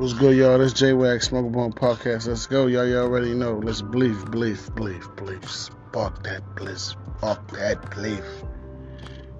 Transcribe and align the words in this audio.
What's 0.00 0.14
good, 0.14 0.34
y'all? 0.34 0.56
This 0.56 0.72
J 0.72 0.94
Wax 0.94 1.26
Smoke 1.26 1.52
Bomb 1.52 1.74
Podcast. 1.74 2.26
Let's 2.26 2.46
go, 2.46 2.68
y'all. 2.68 2.86
Y'all 2.86 3.02
already 3.02 3.34
know. 3.34 3.58
Let's 3.58 3.82
believe, 3.82 4.30
believe, 4.30 4.74
believe, 4.74 5.06
believe. 5.14 5.46
Spark 5.50 6.22
that 6.22 6.42
bliss. 6.56 6.96
Spark 7.18 7.46
that 7.50 7.90
belief. 7.90 8.24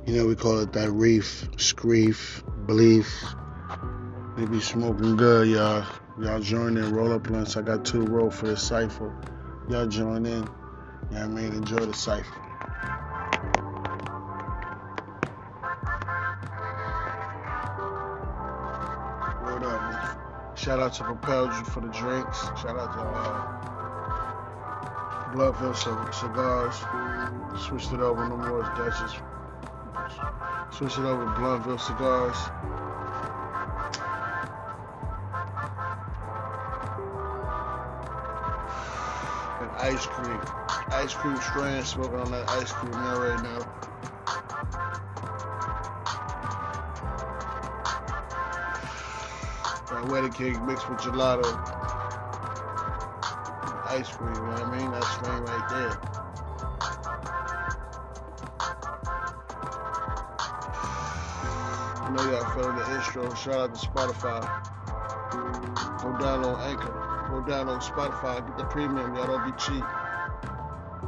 You 0.05 0.17
know, 0.17 0.27
we 0.27 0.37
call 0.37 0.59
it 0.59 0.75
that 0.75 0.91
reef, 0.91 1.49
screef, 1.53 2.45
belief. 2.67 3.25
We 4.37 4.45
be 4.45 4.61
smoking 4.61 5.17
good, 5.17 5.49
y'all. 5.49 5.87
Y'all 6.21 6.41
join 6.41 6.77
in, 6.77 6.93
roll 6.93 7.15
up 7.15 7.23
blunts. 7.23 7.57
I 7.57 7.63
got 7.63 7.87
two 7.87 8.05
roll 8.05 8.31
for 8.31 8.49
the 8.49 8.57
cipher. 8.59 9.17
Y'all 9.71 9.87
join 9.87 10.27
in. 10.27 10.47
Yeah, 11.11 11.25
I 11.25 11.29
mean, 11.29 11.55
enjoy 11.55 11.87
the 11.87 11.95
cipher. 11.95 12.50
Shout 20.71 20.79
out 20.79 20.93
to 20.93 21.03
Propelju 21.03 21.67
for 21.67 21.81
the 21.81 21.89
drinks. 21.89 22.43
Shout 22.63 22.79
out 22.79 22.93
to 22.95 23.01
uh, 23.01 23.35
Bloodville 25.33 25.75
Cigars. 25.75 26.77
Switched 27.61 27.93
it 27.93 27.99
over, 27.99 28.29
no 28.29 28.37
more 28.37 28.63
Dutchess. 28.77 29.15
Switched 30.73 30.99
it 30.99 31.07
over 31.07 31.25
to 31.25 31.31
Bluntville 31.33 31.81
Cigars. 31.81 32.37
And 39.61 39.71
ice 39.93 40.07
cream. 40.07 40.41
Ice 40.93 41.15
cream 41.15 41.37
strand, 41.41 41.85
smoking 41.85 42.21
on 42.21 42.31
that 42.31 42.49
ice 42.49 42.71
cream 42.71 42.93
right 42.93 43.43
now. 43.43 43.90
That 49.91 50.07
wedding 50.09 50.31
cake 50.31 50.63
mixed 50.63 50.89
with 50.89 51.01
gelato. 51.01 51.45
Ice 53.89 54.09
cream, 54.13 54.33
you 54.35 54.41
know 54.41 54.53
what 54.53 54.63
I 54.63 54.79
mean? 54.79 54.91
That's 54.93 55.11
strain 55.11 55.43
right 55.43 55.69
there. 55.69 55.99
I 62.03 62.11
know 62.15 62.23
y'all 62.31 62.49
feeling 62.55 62.77
the 62.77 62.95
intro. 62.95 63.35
Shout 63.35 63.55
out 63.57 63.75
to 63.75 63.81
Spotify. 63.89 64.41
Go 66.03 66.09
download 66.25 66.61
Anchor. 66.67 66.95
Go 67.29 67.43
download 67.43 67.83
Spotify. 67.83 68.47
Get 68.47 68.59
the 68.59 68.65
premium. 68.67 69.17
Y'all 69.17 69.27
don't 69.27 69.45
be 69.45 69.53
cheap. 69.59 69.85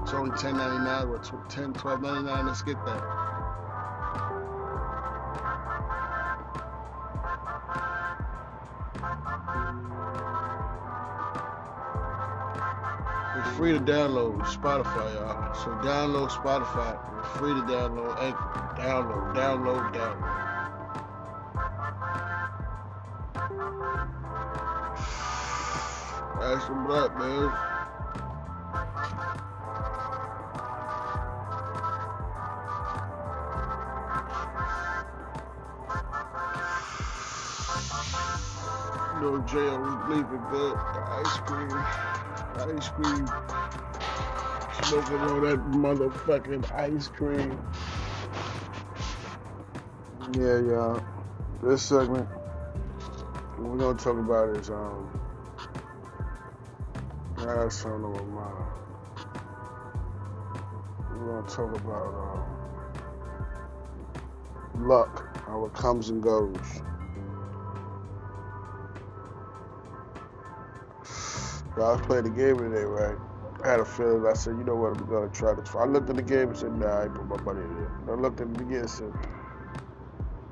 It's 0.03 0.13
only 0.13 0.33
$10.99 0.33 1.09
or 1.09 1.19
$10, 1.21 1.73
$12.99. 1.73 2.47
Let's 2.47 2.63
get 2.63 2.85
that. 2.85 3.22
Free 13.63 13.75
to 13.75 13.79
download 13.79 14.41
Spotify, 14.41 15.15
y'all. 15.15 15.55
So 15.55 15.71
download 15.87 16.31
Spotify. 16.31 16.99
It's 17.21 17.29
free 17.39 17.55
to 17.55 17.61
download 17.61 18.21
Anchor. 18.21 18.75
Download, 18.77 19.35
download, 19.37 19.93
download. 19.95 20.43
Ask 26.43 26.67
some 26.67 26.87
black, 26.89 27.17
man. 27.17 27.53
No 39.21 39.39
jail, 39.47 39.79
we 39.79 40.17
leaving 40.17 40.45
good. 40.51 40.75
The 40.75 41.01
ice 41.23 41.37
cream, 41.47 41.71
ice 42.59 42.89
cream. 42.89 43.27
Smoking 44.85 45.19
on 45.19 45.43
that 45.43 45.61
motherfucking 45.73 46.73
ice 46.73 47.09
cream. 47.09 47.59
Yeah, 50.35 50.59
y'all. 50.61 51.03
This 51.63 51.83
segment, 51.83 52.29
we're 53.59 53.77
gonna 53.77 53.99
talk 53.99 54.19
about 54.19 54.57
is 54.57 54.71
um. 54.71 55.21
Got 57.37 57.73
something 57.73 58.05
on 58.05 58.13
my 58.13 58.41
mind. 58.41 58.73
We're 61.11 61.27
gonna 61.27 61.49
talk 61.49 61.75
about 61.75 62.15
um, 64.75 64.89
luck, 64.89 65.39
how 65.47 65.65
it 65.65 65.73
comes 65.75 66.09
and 66.11 66.23
goes. 66.23 66.83
So 71.75 71.83
I 71.83 71.93
was 71.93 72.01
playing 72.07 72.25
the 72.25 72.31
game 72.31 72.59
today, 72.59 72.85
right? 72.85 73.17
I 73.65 73.69
had 73.69 73.81
a 73.81 73.85
feeling. 73.85 74.27
I 74.27 74.35
said, 74.35 74.59
you 74.59 74.65
know 74.65 74.77
what? 74.77 74.93
I'm 74.93 75.07
gonna 75.09 75.29
try 75.29 75.55
this. 75.55 75.75
I 75.75 75.85
looked 75.85 76.11
at 76.11 76.17
the 76.17 76.23
game 76.23 76.49
and 76.49 76.57
said, 76.57 76.73
nah, 76.73 76.87
I 76.87 77.05
ain't 77.05 77.15
put 77.15 77.27
my 77.29 77.37
money 77.39 77.65
in 77.65 77.83
it. 77.83 77.89
I 78.09 78.15
looked 78.15 78.41
at 78.41 78.49
it 78.49 78.61
again 78.61 78.81
and 78.81 78.91
said, 78.91 79.13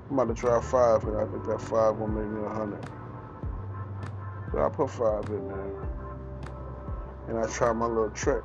I'm 0.09 0.19
about 0.19 0.35
to 0.35 0.41
try 0.41 0.61
five, 0.61 1.05
and 1.05 1.17
I 1.17 1.27
think 1.27 1.45
that 1.47 1.61
five 1.61 1.97
will 1.97 2.09
make 2.09 2.27
me 2.27 2.45
a 2.45 2.49
hundred. 2.49 2.85
So 4.53 4.65
I 4.65 4.69
put 4.69 4.91
five 4.91 5.25
in 5.27 5.47
there, 5.47 5.89
and 7.29 7.39
I 7.39 7.47
tried 7.47 7.75
my 7.75 7.87
little 7.87 8.11
trick. 8.11 8.43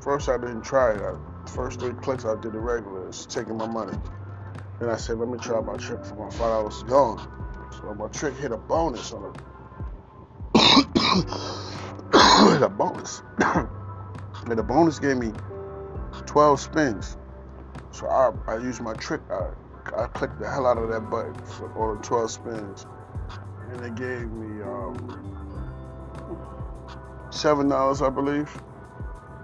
First, 0.00 0.28
I 0.28 0.36
didn't 0.36 0.62
try 0.62 0.92
it. 0.92 1.00
I, 1.02 1.16
first 1.48 1.80
three 1.80 1.94
clicks, 1.94 2.24
I 2.24 2.34
did 2.40 2.52
the 2.52 2.60
regular, 2.60 3.08
it's 3.08 3.26
taking 3.26 3.56
my 3.56 3.66
money. 3.66 3.96
Then 4.78 4.90
I 4.90 4.96
said, 4.96 5.18
let 5.18 5.28
me 5.28 5.38
try 5.38 5.60
my 5.60 5.76
trick 5.76 6.04
for 6.04 6.14
my 6.14 6.30
five 6.30 6.38
dollars 6.38 6.82
gone. 6.84 7.18
So 7.72 7.94
my 7.94 8.08
trick 8.08 8.36
hit 8.36 8.52
a 8.52 8.58
bonus 8.58 9.12
on 9.12 9.34
it. 10.54 11.61
A 12.62 12.68
bonus. 12.68 13.22
and 13.38 13.68
the 14.46 14.62
bonus 14.62 14.98
gave 14.98 15.16
me 15.16 15.32
12 16.26 16.60
spins. 16.60 17.16
So 17.90 18.06
I, 18.06 18.32
I 18.46 18.56
used 18.56 18.80
my 18.80 18.94
trick. 18.94 19.20
I, 19.30 19.50
I 19.96 20.06
clicked 20.08 20.38
the 20.38 20.48
hell 20.48 20.66
out 20.66 20.78
of 20.78 20.88
that 20.90 21.10
button 21.10 21.34
for 21.44 21.72
all 21.74 21.96
the 21.96 22.02
12 22.02 22.30
spins. 22.30 22.86
And 23.70 23.84
it 23.84 23.94
gave 23.94 24.30
me 24.30 24.62
um, 24.62 25.32
$7, 27.30 28.06
I 28.06 28.10
believe. 28.10 28.50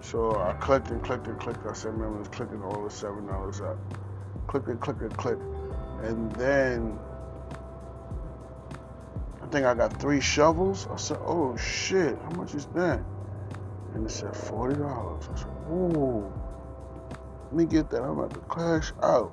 So 0.00 0.36
I 0.40 0.52
clicked 0.54 0.90
and 0.90 1.02
clicked 1.02 1.26
and 1.26 1.38
clicked. 1.40 1.66
I 1.66 1.72
said, 1.72 1.96
man, 1.96 2.14
I 2.14 2.18
was 2.18 2.28
clicking 2.28 2.62
all 2.62 2.82
the 2.82 2.88
$7 2.88 3.60
up. 3.68 3.78
Click 4.46 4.68
and 4.68 4.80
click 4.80 4.96
and 5.00 5.16
click. 5.16 5.38
And 6.02 6.30
then 6.32 6.98
I 9.48 9.50
think 9.50 9.64
I 9.64 9.72
got 9.72 9.98
three 9.98 10.20
shovels. 10.20 10.86
I 10.92 10.96
said, 10.96 11.16
oh 11.22 11.56
shit, 11.56 12.18
how 12.22 12.30
much 12.30 12.54
is 12.54 12.66
that? 12.74 13.02
And 13.94 14.04
it 14.04 14.10
said 14.10 14.32
$40. 14.32 15.22
I 15.22 15.36
said, 15.38 15.46
ooh, 15.72 16.30
let 17.44 17.52
me 17.54 17.64
get 17.64 17.88
that. 17.88 18.02
I'm 18.02 18.18
about 18.18 18.34
to 18.34 18.54
cash 18.54 18.92
out. 19.02 19.32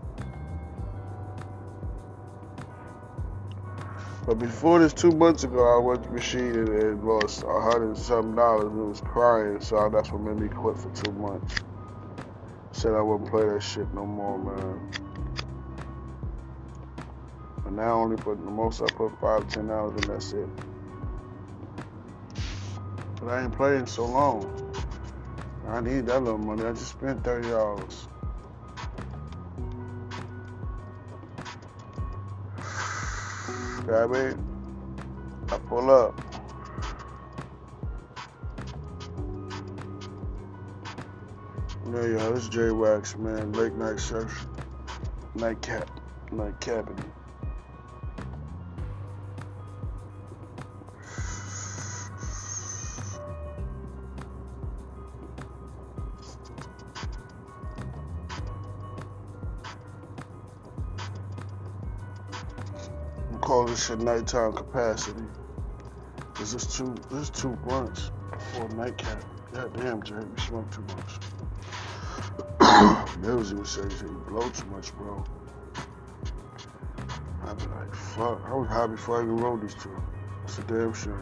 But 4.25 4.35
before 4.35 4.79
this, 4.79 4.93
two 4.93 5.11
months 5.11 5.43
ago, 5.43 5.75
I 5.75 5.79
went 5.83 6.03
to 6.03 6.07
the 6.07 6.15
machine 6.15 6.55
and, 6.55 6.69
and 6.69 7.03
lost 7.03 7.43
a 7.43 7.61
hundred 7.61 7.87
and 7.87 7.97
something 7.97 8.35
dollars 8.35 8.71
and 8.71 8.87
was 8.87 9.01
crying. 9.01 9.59
So 9.59 9.89
that's 9.89 10.13
what 10.13 10.21
made 10.21 10.37
me 10.37 10.47
quit 10.47 10.77
for 10.77 10.91
two 10.91 11.11
months. 11.11 11.61
Said 12.71 12.93
I 12.93 13.01
wouldn't 13.01 13.29
play 13.29 13.49
that 13.49 13.61
shit 13.61 13.93
no 13.93 14.05
more, 14.05 14.39
man. 14.39 15.14
I 17.79 17.89
only 17.89 18.15
put 18.15 18.43
the 18.43 18.51
most 18.51 18.81
I 18.81 18.85
put 18.87 19.19
five, 19.19 19.47
ten 19.49 19.67
dollars 19.67 19.93
and 19.93 20.03
that's 20.03 20.33
it. 20.33 20.47
But 23.19 23.29
I 23.29 23.43
ain't 23.43 23.53
playing 23.53 23.87
so 23.87 24.05
long. 24.05 24.49
I 25.67 25.81
need 25.81 26.05
that 26.07 26.23
little 26.23 26.37
money. 26.37 26.63
I 26.63 26.71
just 26.71 26.89
spent 26.89 27.23
thirty 27.23 27.49
dollars. 27.49 28.07
Grab 33.85 34.13
it. 34.13 34.37
I 35.51 35.57
pull 35.67 35.89
up. 35.89 36.21
Yeah, 41.91 42.05
yeah, 42.05 42.29
this 42.29 42.43
is 42.43 42.49
J 42.49 42.71
Wax, 42.71 43.15
man. 43.17 43.53
Late 43.53 43.73
night. 43.73 44.01
Nightcap. 45.35 45.89
Night 46.31 46.59
cabin. 46.59 46.95
We 46.97 47.03
call 47.03 47.24
this 63.85 63.97
shit 63.97 64.03
nighttime 64.03 64.53
capacity. 64.53 65.23
Cause 66.33 66.53
it's 66.53 66.77
two, 66.77 66.95
it's 67.11 67.29
two 67.29 67.55
blunts 67.67 68.11
for 68.53 68.65
a 68.65 68.73
nightcap. 68.73 69.23
God 69.53 69.77
damn, 69.77 70.01
Jay, 70.03 70.15
you 70.15 70.37
smoke 70.37 70.71
too 70.71 70.83
much. 70.95 71.19
Mills 73.19 73.51
even 73.51 73.65
say 73.65 73.83
you 73.83 74.23
blow 74.27 74.49
too 74.49 74.65
much, 74.67 74.95
bro. 74.95 75.23
I'd 77.43 77.57
be 77.57 77.65
like, 77.65 77.93
fuck. 77.93 78.41
I 78.45 78.53
was 78.55 78.67
high 78.67 78.87
before 78.87 79.19
I 79.19 79.23
even 79.23 79.37
rolled 79.37 79.61
these 79.61 79.75
two. 79.75 79.95
It's 80.43 80.57
a 80.57 80.63
damn 80.63 80.93
shame. 80.93 81.13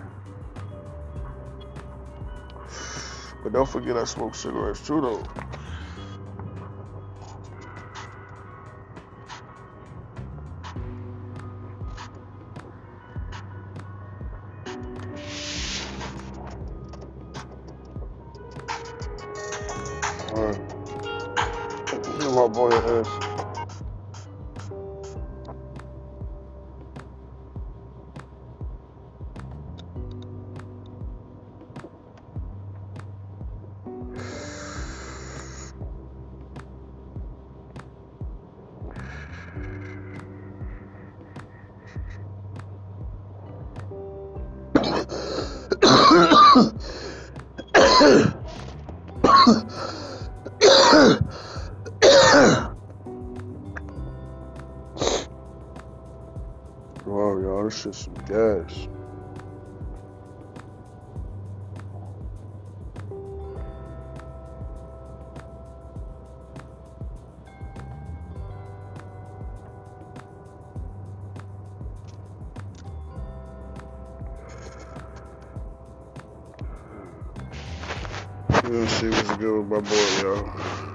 But 3.44 3.52
don't 3.52 3.68
forget 3.68 3.98
I 3.98 4.06
smoke 4.06 4.36
cigarettes 4.36 4.86
too 4.88 5.02
though. 5.02 5.24
Some 22.54 23.23
gas. 58.26 58.88
Let's 78.66 78.92
see 78.94 79.10
what's 79.10 79.36
good 79.38 79.60
with 79.60 79.68
my 79.68 79.82
boy, 79.82 80.22
y'all. 80.22 80.93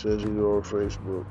Says 0.00 0.22
he's 0.22 0.30
on 0.30 0.62
Facebook. 0.62 1.26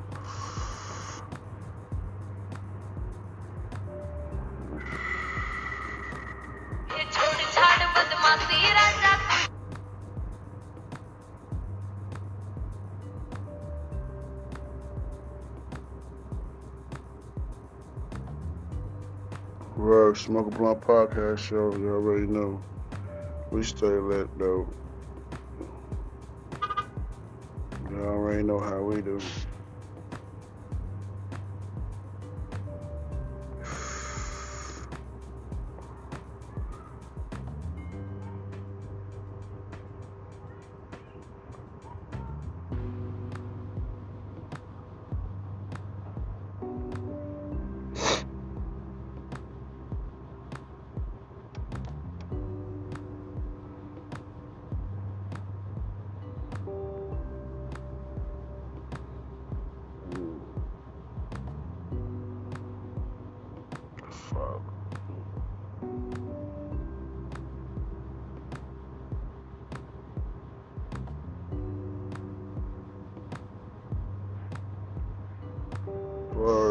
Smoke 20.16 20.48
a 20.48 20.52
Blunt 20.52 20.82
podcast 20.82 21.40
show. 21.40 21.76
You 21.78 21.90
already 21.90 22.28
know. 22.28 22.62
We 23.52 23.64
stay 23.64 23.88
lit 23.88 24.28
though. 24.38 24.68
Already 28.30 28.44
know 28.44 28.60
how 28.60 28.80
we 28.84 29.02
do. 29.02 29.20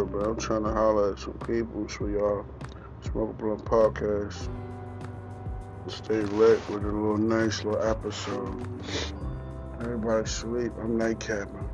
Trying 0.06 0.62
to 0.62 0.72
holler 0.72 1.12
at 1.12 1.18
some 1.18 1.38
people 1.46 1.88
so 1.88 2.06
y'all 2.06 2.46
smoke 3.02 3.36
blunt 3.38 3.64
podcast. 3.64 4.48
Stay 5.88 6.20
lit 6.20 6.60
with 6.68 6.84
a 6.84 6.86
little 6.86 7.16
nice 7.16 7.64
little 7.64 7.82
episode. 7.82 8.62
Everybody 9.80 10.28
sleep. 10.28 10.72
I'm 10.80 10.98
nightcapping. 10.98 11.68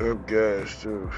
Up 0.10 0.26
gas 0.26 0.82
too. 0.82 1.10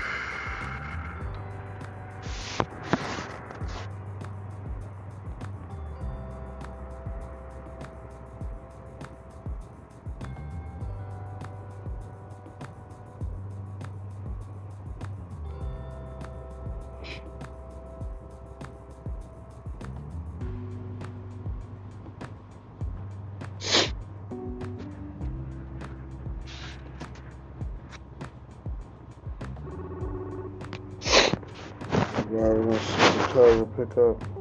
Pick 33.79 33.97
up. 33.97 34.38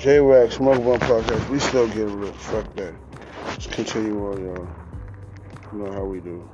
J 0.00 0.18
Wax, 0.20 0.54
Smoke 0.56 0.82
Bomb 0.82 0.98
Podcast. 1.00 1.50
We 1.50 1.58
still 1.58 1.86
get 1.88 2.06
real. 2.06 2.32
Fuck 2.32 2.74
that. 2.76 2.94
Let's 3.44 3.66
continue 3.66 4.16
on, 4.32 4.42
y'all. 4.42 4.68
You 5.74 5.78
know 5.78 5.92
how 5.92 6.04
we 6.06 6.20
do. 6.20 6.48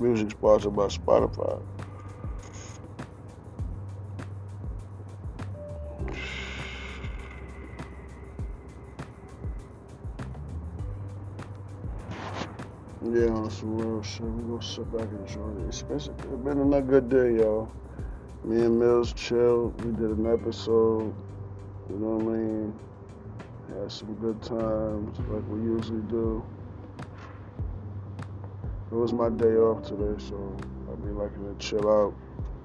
Music 0.00 0.32
sponsored 0.32 0.74
by 0.74 0.86
Spotify. 0.86 1.75
Yeah, 13.16 13.28
on 13.28 13.50
some 13.50 13.78
real 13.78 14.02
shit. 14.02 14.20
We 14.24 14.42
gonna 14.42 14.62
sit 14.62 14.92
back 14.92 15.08
and 15.08 15.26
enjoy 15.26 15.48
it. 15.62 15.68
It's 15.68 16.08
been, 16.44 16.58
another 16.58 16.82
good 16.82 17.08
day, 17.08 17.36
y'all. 17.40 17.66
Me 18.44 18.62
and 18.62 18.78
Mills 18.78 19.14
chilled. 19.14 19.82
We 19.82 19.92
did 19.92 20.18
an 20.18 20.26
episode. 20.26 21.14
You 21.88 21.96
know 21.96 22.18
what 22.18 22.34
I 22.34 22.36
mean? 22.36 22.78
Had 23.72 23.90
some 23.90 24.12
good 24.16 24.42
times 24.42 25.18
like 25.30 25.48
we 25.48 25.60
usually 25.60 26.02
do. 26.10 26.44
It 28.92 28.94
was 28.94 29.14
my 29.14 29.30
day 29.30 29.56
off 29.64 29.82
today, 29.82 30.22
so 30.22 30.54
I'll 30.86 30.96
be 30.96 31.08
liking 31.08 31.48
to 31.48 31.56
chill 31.58 31.88
out, 31.88 32.14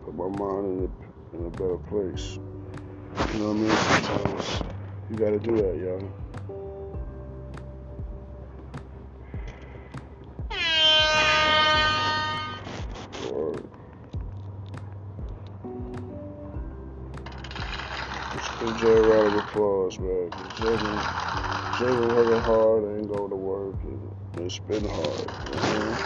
put 0.03 0.15
my 0.15 0.27
mind 0.27 0.65
in 0.67 0.79
a, 0.83 1.37
in 1.37 1.45
a 1.45 1.49
better 1.51 1.77
place. 1.77 2.39
You 3.33 3.39
know 3.39 3.53
what 3.53 3.55
I 3.55 3.61
mean? 3.61 3.77
Sometimes 3.77 4.63
you 5.09 5.15
gotta 5.15 5.39
do 5.39 5.55
that, 5.55 5.77
y'all. 5.79 6.20
Applause, 19.97 20.31
man. 20.59 20.77
been, 20.77 20.99
Jay 21.77 21.91
working 21.91 22.41
hard 22.41 22.83
and 22.83 23.09
go 23.09 23.27
to 23.27 23.35
work, 23.35 23.75
and 23.83 24.11
it's 24.37 24.59
been 24.59 24.87
hard. 24.87 25.29
You 25.47 25.55
know 25.55 25.97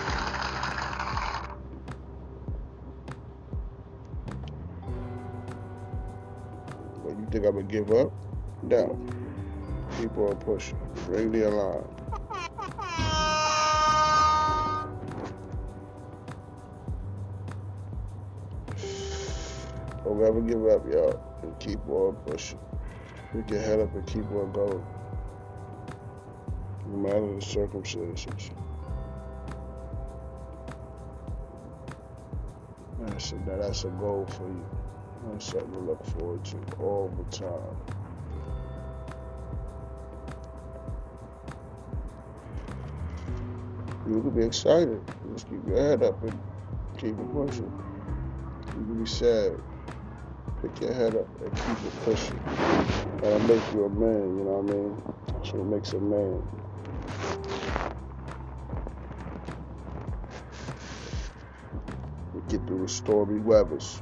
But 7.04 7.20
you 7.20 7.28
think 7.32 7.46
I'm 7.46 7.56
gonna 7.56 7.64
give 7.64 7.92
up? 7.92 8.12
No. 8.64 8.98
Keep 9.98 10.18
on 10.18 10.36
pushing. 10.38 10.78
Bring 11.06 11.32
the 11.32 11.50
alarm. 11.50 11.88
Don't 20.04 20.24
ever 20.24 20.42
give 20.42 20.66
up, 20.68 20.86
y'all. 20.92 21.20
And 21.44 21.60
keep 21.60 21.80
on 21.88 22.16
pushing. 22.26 22.60
Pick 23.36 23.52
your 23.52 23.60
head 23.60 23.82
up 23.82 23.94
and 23.94 24.08
keep 24.08 24.24
on 24.32 24.50
going. 24.54 24.86
No 26.88 26.98
matter 26.98 27.36
the 27.36 27.42
circumstances. 27.42 28.50
That's 33.02 33.34
a, 33.34 33.36
that's 33.46 33.84
a 33.84 33.90
goal 33.90 34.26
for 34.26 34.48
you. 34.48 34.66
That's 35.28 35.48
something 35.52 35.74
to 35.74 35.80
look 35.80 36.06
forward 36.06 36.46
to 36.46 36.58
all 36.80 37.12
the 37.18 37.38
time. 37.38 37.76
You 44.08 44.22
can 44.22 44.30
be 44.30 44.46
excited. 44.46 45.02
Just 45.34 45.50
keep 45.50 45.68
your 45.68 45.78
head 45.78 46.04
up 46.04 46.24
and 46.24 46.40
keep 46.98 47.18
pushing. 47.34 47.70
You 48.78 48.86
can 48.86 49.04
be 49.04 49.10
sad. 49.10 49.60
Pick 50.66 50.82
your 50.82 50.94
head 50.96 51.16
up 51.16 51.28
and 51.42 51.54
keep 51.56 51.88
it 51.88 52.06
pushing. 52.06 52.42
That'll 53.22 53.40
make 53.42 53.64
you 53.74 53.86
a 53.86 53.90
man, 53.90 54.38
you 54.40 54.46
know 54.46 54.62
what 54.62 54.74
I 54.74 54.78
mean? 54.78 55.04
That's 55.28 55.54
what 55.54 55.68
makes 55.68 55.94
a 55.94 56.00
man. 56.00 56.44
We 62.34 62.42
get 62.50 62.66
through 62.68 62.82
the 62.82 62.90
stormy 62.90 63.40
weathers. 63.42 64.02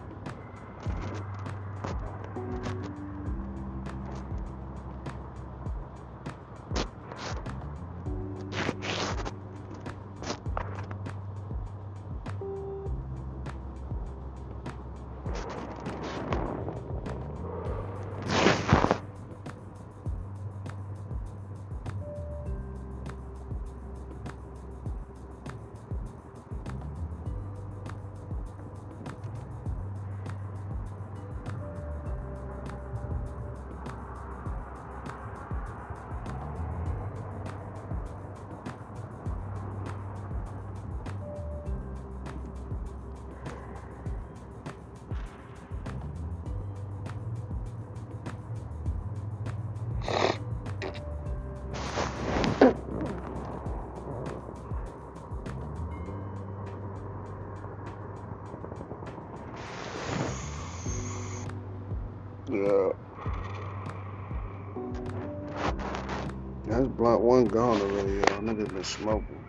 Blunt 67.14 67.26
one 67.26 67.50
gone 67.50 67.80
already, 67.80 68.14
y'all. 68.14 68.42
Niggas 68.42 68.74
been 68.74 68.84
smoking. 68.84 69.46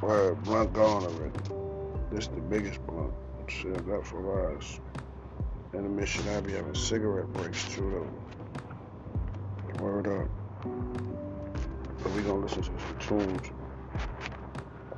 Word, 0.00 0.40
blunt 0.44 0.72
gone 0.72 1.02
already. 1.04 1.40
This 2.12 2.28
the 2.28 2.40
biggest 2.40 2.86
blunt. 2.86 3.12
Shit, 3.48 3.76
I 3.76 3.80
got 3.80 4.06
for 4.06 4.56
us. 4.56 4.78
In 5.72 5.82
the 5.82 5.88
mission, 5.88 6.28
I 6.28 6.40
be 6.40 6.52
having 6.52 6.76
cigarette 6.76 7.32
breaks 7.32 7.74
too, 7.74 7.90
though. 7.90 9.74
Word 9.82 10.06
up. 10.06 10.28
But 12.02 12.12
we 12.12 12.22
gonna 12.22 12.38
listen 12.38 12.62
to 12.62 12.68
some 12.68 12.98
tunes. 13.00 13.50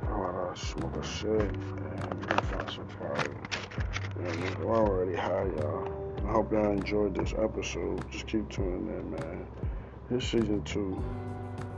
I 0.03 0.53
smoke 0.55 0.95
a 0.97 1.03
shit. 1.03 1.29
And 1.31 2.19
we 2.19 2.27
gonna 2.27 2.43
find 2.43 2.69
some 2.69 2.87
fire. 2.87 3.35
You 4.17 4.23
know, 4.23 4.69
already 4.69 5.15
high, 5.15 5.47
y'all. 5.57 6.04
I 6.27 6.31
hope 6.31 6.51
y'all 6.51 6.71
enjoyed 6.71 7.15
this 7.15 7.33
episode. 7.37 8.03
Just 8.11 8.25
keep 8.27 8.49
tuning 8.49 8.87
in, 8.87 9.11
man. 9.11 9.45
This 10.09 10.23
season 10.23 10.63
two. 10.63 11.03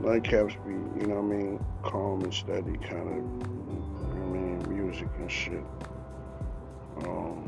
Nightcaps 0.02 0.54
be, 0.64 0.72
you 1.00 1.08
know 1.08 1.16
what 1.16 1.34
I 1.34 1.36
mean, 1.36 1.64
calm 1.82 2.22
and 2.22 2.32
steady 2.32 2.76
kind 2.78 3.08
of, 3.08 3.16
you 3.16 4.14
know 4.14 4.22
I 4.22 4.30
mean, 4.30 4.68
music 4.68 5.08
and 5.18 5.30
shit. 5.30 5.64
Um, 6.98 7.47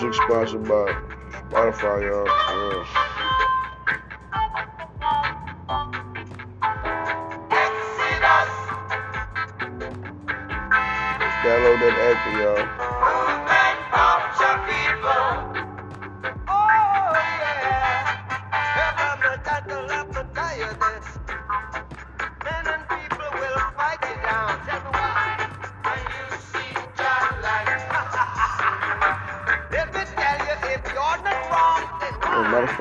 music 0.00 0.22
sponsored 0.22 0.62
by 0.62 0.92
Spotify, 1.50 2.02
y'all. 2.06 2.26
Yeah. 2.26 2.84
Download 11.44 11.78
that 11.80 11.96
app, 12.06 12.18
y'all. 12.38 12.97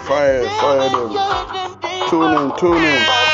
fire, 0.00 0.48
fire 0.50 0.88
them. 0.90 1.12
Tune 2.10 2.32
in, 2.34 2.56
tune 2.56 2.84
in. 2.84 3.33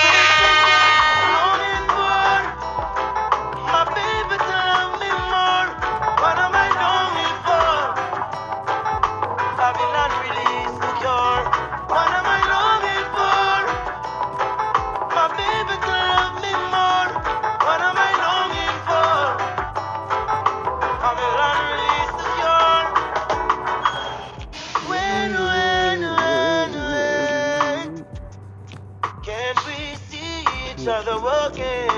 brother 31.03 31.19
walking. 31.23 31.90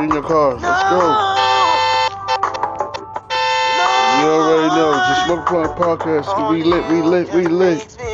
Get 0.00 0.08
in 0.08 0.14
your 0.14 0.22
car. 0.22 0.54
Let's 0.54 0.82
go. 0.88 1.00
You 4.16 4.28
already 4.30 4.74
know. 4.74 4.92
Just 5.08 5.26
smoke 5.26 5.46
plant 5.46 5.76
podcast. 5.76 6.50
We 6.50 6.62
lit, 6.62 6.88
we 6.88 7.02
lit, 7.02 7.34
we 7.34 7.46
lit. 7.46 8.09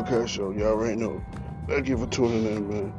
podcast 0.00 0.28
show. 0.28 0.50
Y'all 0.50 0.68
already 0.68 0.96
know. 0.96 1.22
Thank 1.68 1.88
you 1.88 1.96
for 1.98 2.06
tuning 2.06 2.46
in, 2.46 2.68
man. 2.68 2.92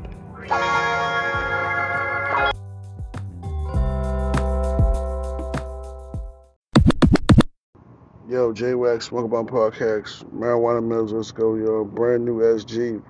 Yo, 8.30 8.54
J 8.54 8.76
Wax, 8.76 9.12
welcome 9.12 9.34
on 9.34 9.46
Podcast, 9.46 10.24
Marijuana 10.34 10.82
Mills, 10.82 11.12
let's 11.12 11.32
go, 11.32 11.56
yo. 11.56 11.84
Brand 11.84 12.24
new 12.24 12.40
SG, 12.40 13.04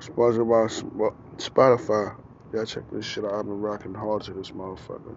sponsored 0.00 0.46
by 0.46 0.66
Spotify. 1.38 2.14
Y'all 2.52 2.66
check 2.66 2.82
this 2.92 3.06
shit 3.06 3.24
out. 3.24 3.32
I've 3.32 3.46
been 3.46 3.60
rocking 3.60 3.94
hard 3.94 4.22
to 4.24 4.34
this 4.34 4.50
motherfucker. 4.50 5.16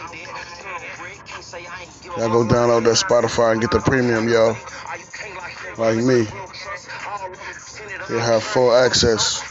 Y'all 1.53 2.29
go 2.29 2.45
download 2.45 2.85
that 2.85 2.95
Spotify 2.95 3.51
and 3.51 3.61
get 3.61 3.71
the 3.71 3.81
premium, 3.81 4.29
y'all. 4.29 4.55
Like 5.77 5.97
me. 5.97 6.25
You 8.09 8.19
have 8.19 8.41
full 8.41 8.73
access. 8.73 9.50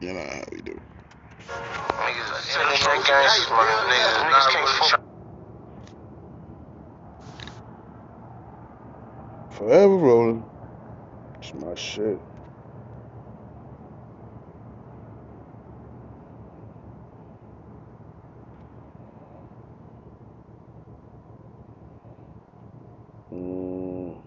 You 0.00 0.12
know 0.12 0.20
how 0.20 0.44
we 0.52 0.60
do. 0.62 0.80
Niggas, 1.88 2.56
niggas 2.58 3.06
gangsters, 3.06 3.50
man. 3.50 3.88
Niggas, 3.88 4.16
niggas 4.24 4.48
can't 4.52 4.68
fuck. 4.90 5.02
Forever 9.50 9.96
rolling. 9.96 10.44
It's 11.40 11.54
my 11.54 11.74
shit. 11.76 12.20
Mm. 23.32 24.25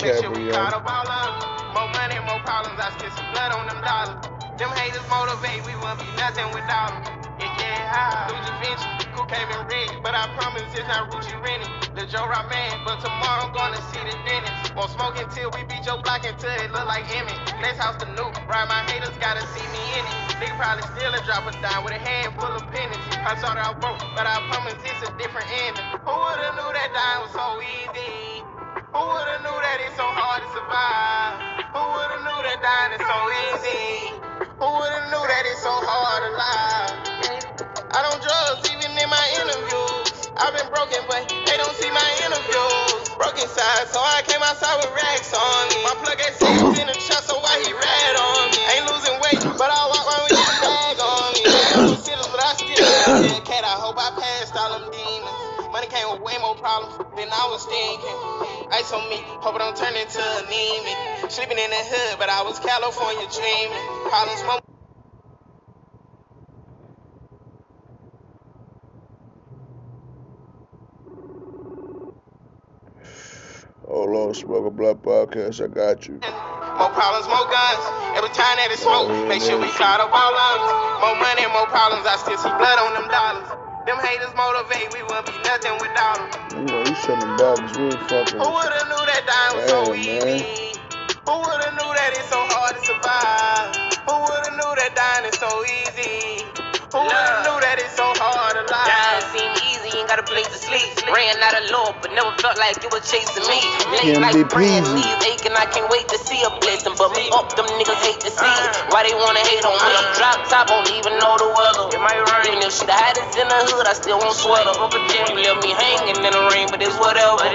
'Em. 0.00 1.74
More 1.74 1.88
money, 1.92 2.18
more 2.26 2.40
problems. 2.44 2.80
I 2.80 2.90
spent 2.98 3.12
some 3.14 3.28
blood 3.32 3.52
on 3.52 3.66
them 3.68 3.80
dollars. 3.82 4.18
Them 4.58 4.70
haters 4.76 5.06
motivate. 5.10 5.64
We 5.66 5.74
wouldn't 5.76 6.00
be 6.00 6.10
nothing 6.18 6.48
without 6.54 6.92
'em. 6.94 7.02
Yeah, 7.40 7.52
yeah. 7.60 8.28
Lose 8.30 8.46
Da 8.46 8.54
Vinci, 8.62 8.88
cool 9.14 9.26
came 9.26 9.48
in 9.50 9.62
red, 9.68 9.90
but 10.02 10.14
I 10.14 10.28
promise 10.38 10.64
it's 10.74 10.88
not 10.88 11.10
Rucci 11.10 11.36
Rennie. 11.44 11.68
The 11.96 12.06
Joe 12.06 12.26
Rock 12.28 12.48
man, 12.50 12.80
but 12.84 13.00
tomorrow 13.00 13.46
I'm 13.46 13.52
gonna 13.52 13.80
see 13.92 14.02
the 14.04 14.16
dentist. 14.26 14.74
Won't 14.76 14.90
smoke 14.92 15.18
until 15.20 15.50
we 15.52 15.64
beat 15.64 15.86
your 15.86 15.98
block 16.02 16.24
until 16.26 16.50
it 16.64 16.70
look 16.72 16.86
like 16.86 17.06
Emmett. 17.16 17.38
Next 17.60 17.78
house 17.78 17.96
the 17.98 18.06
new, 18.18 18.30
right? 18.48 18.68
My 18.68 18.82
haters 18.90 19.16
gotta 19.18 19.42
see 19.54 19.66
me 19.74 19.82
in 19.98 20.04
it. 20.06 20.16
Nigga 20.40 20.56
probably 20.58 20.84
still 20.96 21.12
a 21.14 21.20
drop 21.26 21.46
a 21.46 21.52
dime 21.62 21.84
with 21.84 21.94
a 21.94 21.98
hand 22.00 22.34
full 22.40 22.52
of 22.54 22.64
pennies. 22.72 23.04
I 23.26 23.36
started 23.38 23.62
I 23.64 23.72
broke, 23.74 24.00
but 24.16 24.26
I 24.26 24.40
promise 24.50 24.76
it's 24.84 25.02
a 25.08 25.12
different 25.18 25.48
ending. 25.66 25.84
Who 26.06 26.14
would've 26.14 26.54
knew 26.56 26.70
that 26.78 26.90
dime 26.94 27.20
was 27.22 27.32
so 27.32 27.46
easy? 27.62 28.31
Who 28.92 29.00
would've 29.00 29.40
knew 29.40 29.56
that 29.56 29.78
it's 29.88 29.96
so 29.96 30.04
hard 30.04 30.44
to 30.44 30.48
survive? 30.52 31.64
Who 31.72 31.80
would've 31.80 32.22
knew 32.28 32.40
that 32.44 32.58
dying 32.60 32.92
is 32.92 33.00
so 33.00 33.18
easy? 33.48 34.20
Who 34.60 34.68
would've 34.68 35.08
knew 35.08 35.24
that 35.32 35.44
it's 35.48 35.64
so 35.64 35.72
hard 35.72 36.20
to 36.20 36.30
lie? 36.36 36.92
I 37.88 37.98
don't 38.04 38.20
drugs 38.20 38.68
even 38.68 38.92
in 38.92 39.08
my 39.08 39.26
interviews. 39.40 40.28
I've 40.36 40.52
been 40.52 40.68
broken, 40.68 41.00
but 41.08 41.24
they 41.24 41.56
don't 41.56 41.72
see 41.80 41.88
my 41.88 42.04
interviews. 42.20 43.16
Broken 43.16 43.48
side, 43.48 43.88
so 43.88 43.96
I 43.96 44.20
came 44.28 44.44
outside 44.44 44.76
with 44.84 44.92
racks 44.92 45.32
on 45.32 45.62
me. 45.72 45.80
My 45.88 45.96
plug 46.04 46.20
at 46.20 46.36
six 46.36 46.60
in 46.76 46.84
the 46.84 46.98
chest, 47.00 47.32
so 47.32 47.40
why 47.40 47.64
he 47.64 47.72
rat 47.72 48.14
on 48.20 48.44
me? 48.52 48.60
Ain't 48.76 48.86
losing 48.92 49.16
weight, 49.24 49.40
but 49.56 49.72
I 49.72 49.80
walk 49.88 50.04
around 50.04 50.24
with 50.28 50.36
this 50.36 50.52
bag 50.60 50.96
on 51.00 51.28
me. 51.32 51.44
I'm 51.48 51.96
still, 51.96 52.20
but 52.28 52.44
I 52.44 52.52
still 52.60 53.40
cat. 53.48 53.64
I 53.64 53.72
hope 53.80 53.96
I 53.96 54.12
passed 54.20 54.52
all 54.52 54.76
them 54.76 54.84
demons. 54.92 55.72
Money 55.72 55.88
came 55.88 56.12
with 56.12 56.20
way 56.20 56.36
more 56.44 56.60
problems 56.60 56.92
than 57.16 57.32
I 57.32 57.48
was 57.48 57.64
thinking. 57.64 58.51
Ice 58.72 58.90
on 58.92 59.04
me, 59.10 59.16
hope 59.44 59.54
I 59.54 59.58
don't 59.58 59.76
turn 59.76 59.92
into 59.94 60.16
anemic. 60.16 61.30
Sleeping 61.30 61.58
in 61.58 61.68
the 61.68 61.82
hood, 61.92 62.18
but 62.18 62.30
I 62.30 62.42
was 62.42 62.58
California 62.58 63.28
dreaming. 63.28 63.84
Problems, 64.08 64.42
more. 64.48 64.60
Oh 73.86 74.04
Lord, 74.04 74.36
Smoke 74.36 74.66
a 74.66 74.70
Blunt 74.70 75.02
Podcast. 75.02 75.62
I 75.62 75.68
got 75.68 76.08
you. 76.08 76.14
More 76.80 76.88
problems, 76.96 77.28
more 77.28 77.44
guns. 77.52 77.84
Every 78.16 78.32
time 78.32 78.56
that 78.56 78.68
it's 78.72 78.80
smoke, 78.80 79.12
make 79.28 79.42
sure 79.42 79.60
we 79.60 79.68
caught 79.76 80.00
up 80.00 80.08
all 80.08 80.32
lungs. 80.32 80.72
More 81.04 81.16
money, 81.20 81.44
more 81.52 81.68
problems. 81.68 82.08
I 82.08 82.16
still 82.16 82.38
see 82.40 82.48
blood 82.56 82.78
on 82.80 82.94
them 82.96 83.08
dollars. 83.12 83.71
Them 83.86 83.98
haters 83.98 84.30
motivate, 84.36 84.94
we 84.94 85.02
wouldn't 85.02 85.26
be 85.26 85.34
nothing 85.42 85.74
without 85.82 86.30
them. 86.30 86.50
You 86.54 86.64
know, 86.70 86.80
you 86.86 86.94
selling 86.94 87.36
bottles. 87.36 87.76
We 87.76 87.84
ain't 87.86 87.94
fucking 88.06 88.38
Who 88.38 88.46
with 88.46 88.54
would've 88.54 88.88
knew 88.88 89.04
that 89.10 89.22
dying 89.26 89.56
was 89.58 89.70
so 89.70 89.90
man. 89.90 89.98
easy? 89.98 90.78
Who 91.26 91.34
would've 91.42 91.74
knew 91.74 91.90
that 91.90 92.14
it's 92.14 92.30
so 92.30 92.38
hard 92.46 92.78
to 92.78 92.82
survive? 92.86 93.74
Who 94.06 94.14
would've 94.22 94.54
knew 94.54 94.72
that 94.78 94.94
dying 94.94 95.26
is 95.26 95.38
so 95.42 95.50
easy? 95.66 96.46
Who 96.94 97.00
would've 97.02 97.42
knew 97.42 97.58
that 97.58 97.82
it's 97.82 97.96
so 97.96 98.06
hard 98.22 98.54
to 98.54 98.62
lie? 98.70 99.61
Got 100.12 100.20
a 100.20 100.28
place 100.28 100.44
to 100.52 100.60
sleep. 100.60 100.84
Ran 101.08 101.40
out 101.40 101.56
of 101.56 101.64
love, 101.72 101.96
but 102.04 102.12
never 102.12 102.36
felt 102.36 102.60
like 102.60 102.76
it 102.84 102.92
was 102.92 103.00
chasing 103.08 103.48
me. 103.48 103.56
Late 103.96 104.12
Can't 104.12 104.20
night 104.20 104.36
be 104.36 104.44
praying, 104.44 104.84
pleasing. 104.84 105.00
knees 105.00 105.24
aching, 105.24 105.56
I 105.56 105.64
can't 105.72 105.88
wait 105.88 106.04
to 106.12 106.18
see 106.20 106.36
a 106.44 106.52
blessing. 106.60 106.92
But 107.00 107.16
me 107.16 107.32
up, 107.32 107.48
them 107.56 107.64
niggas 107.80 108.02
hate 108.04 108.20
to 108.20 108.30
see. 108.30 108.56
Why 108.92 109.08
they 109.08 109.16
wanna 109.16 109.40
hate 109.40 109.64
on 109.64 109.72
me? 109.72 109.92
Drop 110.20 110.36
top, 110.52 110.68
won't 110.68 110.92
even 110.92 111.16
know 111.16 111.32
the 111.40 111.48
weather. 111.48 111.86
Even 112.44 112.60
if 112.60 112.76
she 112.76 112.84
the 112.84 112.92
hottest 112.92 113.40
in 113.40 113.48
the 113.48 113.60
hood, 113.72 113.88
I 113.88 113.94
still 113.96 114.20
won't 114.20 114.36
sweat 114.36 114.68
her. 114.68 114.76
You 115.32 115.36
left 115.40 115.64
me 115.64 115.72
hanging 115.72 116.20
in 116.20 116.32
the 116.32 116.44
rain, 116.52 116.68
but 116.68 116.84
it's 116.84 116.96
whatever. 117.00 117.48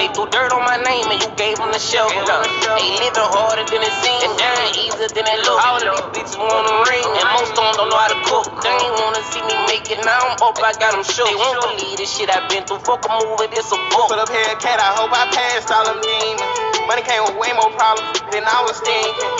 They 0.00 0.08
threw 0.16 0.24
dirt 0.32 0.52
on 0.56 0.64
my 0.64 0.80
name 0.80 1.04
and 1.12 1.20
you 1.20 1.28
gave 1.36 1.60
them 1.60 1.68
the 1.72 1.80
shovel. 1.82 2.24
They 2.24 2.88
living 2.96 3.28
harder 3.36 3.66
than 3.68 3.82
it 3.84 3.94
seems, 4.00 4.22
and 4.24 4.34
dying 4.40 4.72
easier 4.88 5.10
than 5.12 5.26
it 5.28 5.40
looks. 5.44 5.64
All 5.68 5.80
of 5.84 5.84
these 6.16 6.24
bitches 6.24 6.36
wanna 6.40 6.74
ring, 6.88 7.08
and 7.20 7.26
most 7.36 7.52
of 7.52 7.60
them 7.60 7.74
don't 7.76 7.90
know 7.92 8.00
how 8.00 8.10
to 8.12 8.20
cook. 8.24 8.46
They 8.64 8.72
ain't 8.72 8.96
wanna 9.02 9.22
see 9.32 9.42
me 9.44 9.56
make 9.68 9.86
it, 9.90 10.00
now 10.04 10.20
I'm 10.32 10.36
up, 10.42 10.56
I 10.62 10.72
got 10.78 10.92
them 10.94 11.04
shook. 11.04 11.26
They 11.28 11.36
won't 11.36 11.58
believe 11.62 11.89
this 11.96 12.10
shit 12.10 12.30
I've 12.30 12.48
been 12.50 12.66
through. 12.66 12.82
Fuck 12.86 13.06
a 13.06 13.10
movie, 13.22 13.50
this 13.54 13.70
a 13.72 13.78
book. 13.90 14.10
Put 14.10 14.18
up 14.18 14.30
here. 14.30 14.42
I 14.44 14.90
hope 14.96 15.10
I 15.12 15.26
passed 15.30 15.70
all 15.70 15.86
them 15.86 15.98
demons. 16.02 16.42
Money 16.86 17.02
came 17.06 17.22
with 17.22 17.38
way 17.38 17.54
more 17.54 17.70
problems 17.78 18.18
than 18.34 18.42
I 18.42 18.58
was 18.66 18.78
thinking. 18.82 19.32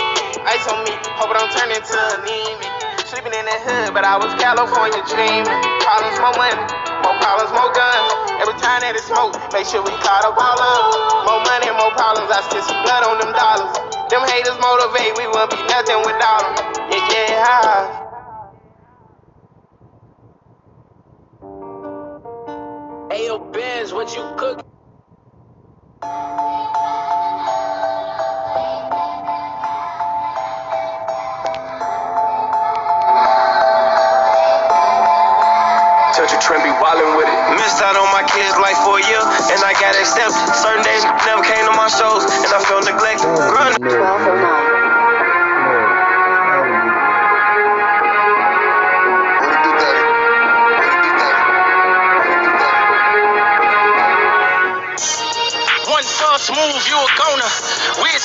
Ice 0.46 0.64
on 0.70 0.82
me, 0.86 0.94
hope 1.18 1.30
I 1.30 1.42
don't 1.42 1.52
turn 1.52 1.70
into 1.70 1.96
anemic. 2.20 2.70
Sleeping 3.10 3.34
in 3.34 3.44
the 3.44 3.56
hood, 3.66 3.90
but 3.92 4.06
I 4.06 4.16
was 4.16 4.30
California 4.38 5.02
dreaming. 5.10 5.58
Problems, 5.82 6.16
more 6.22 6.36
money, 6.38 6.62
more 7.02 7.16
problems, 7.18 7.50
more 7.52 7.70
guns. 7.74 8.10
Every 8.40 8.56
time 8.62 8.80
that 8.86 8.94
it 8.94 9.04
smoke, 9.04 9.34
make 9.52 9.66
sure 9.66 9.82
we 9.82 9.92
caught 10.00 10.24
up 10.24 10.38
all 10.38 10.60
up. 10.60 11.26
More 11.26 11.42
money, 11.42 11.68
more 11.74 11.92
problems. 11.98 12.30
I 12.30 12.40
spent 12.46 12.64
some 12.64 12.80
blood 12.86 13.02
on 13.04 13.18
them 13.20 13.32
dollars. 13.34 13.74
Them 14.08 14.22
haters 14.26 14.56
motivate, 14.62 15.18
we 15.18 15.26
wouldn't 15.28 15.50
be 15.52 15.60
nothing 15.68 16.00
without 16.06 16.42
them. 16.56 16.88
Yeah, 16.90 17.34
yeah. 17.34 18.10
Ayo, 23.20 23.37
Benz, 23.52 23.92
what 23.92 24.09
you 24.16 24.24
cook? 24.40 24.64
Touch 36.16 36.33
a 36.33 36.40
trend, 36.40 36.64
be 36.64 36.72
wildin' 36.80 37.12
with 37.18 37.28
it. 37.28 37.56
Missed 37.61 37.83
out 37.85 37.92
on 38.00 38.09
my 38.09 38.24
kids' 38.24 38.56
life 38.56 38.80
for 38.88 38.96
a 38.96 39.04
year, 39.04 39.20
and 39.52 39.61
I 39.68 39.76
got 39.76 39.94
accepted. 40.00 40.54
Certain 40.56 40.83
days 40.83 41.04
never 41.28 41.44
came 41.44 41.66
to 41.68 41.76
my 41.76 41.88
shows, 41.92 42.24
and 42.24 42.48
I 42.48 42.64
felt 42.64 42.88
neglected. 42.88 43.28
Growing 43.37 44.69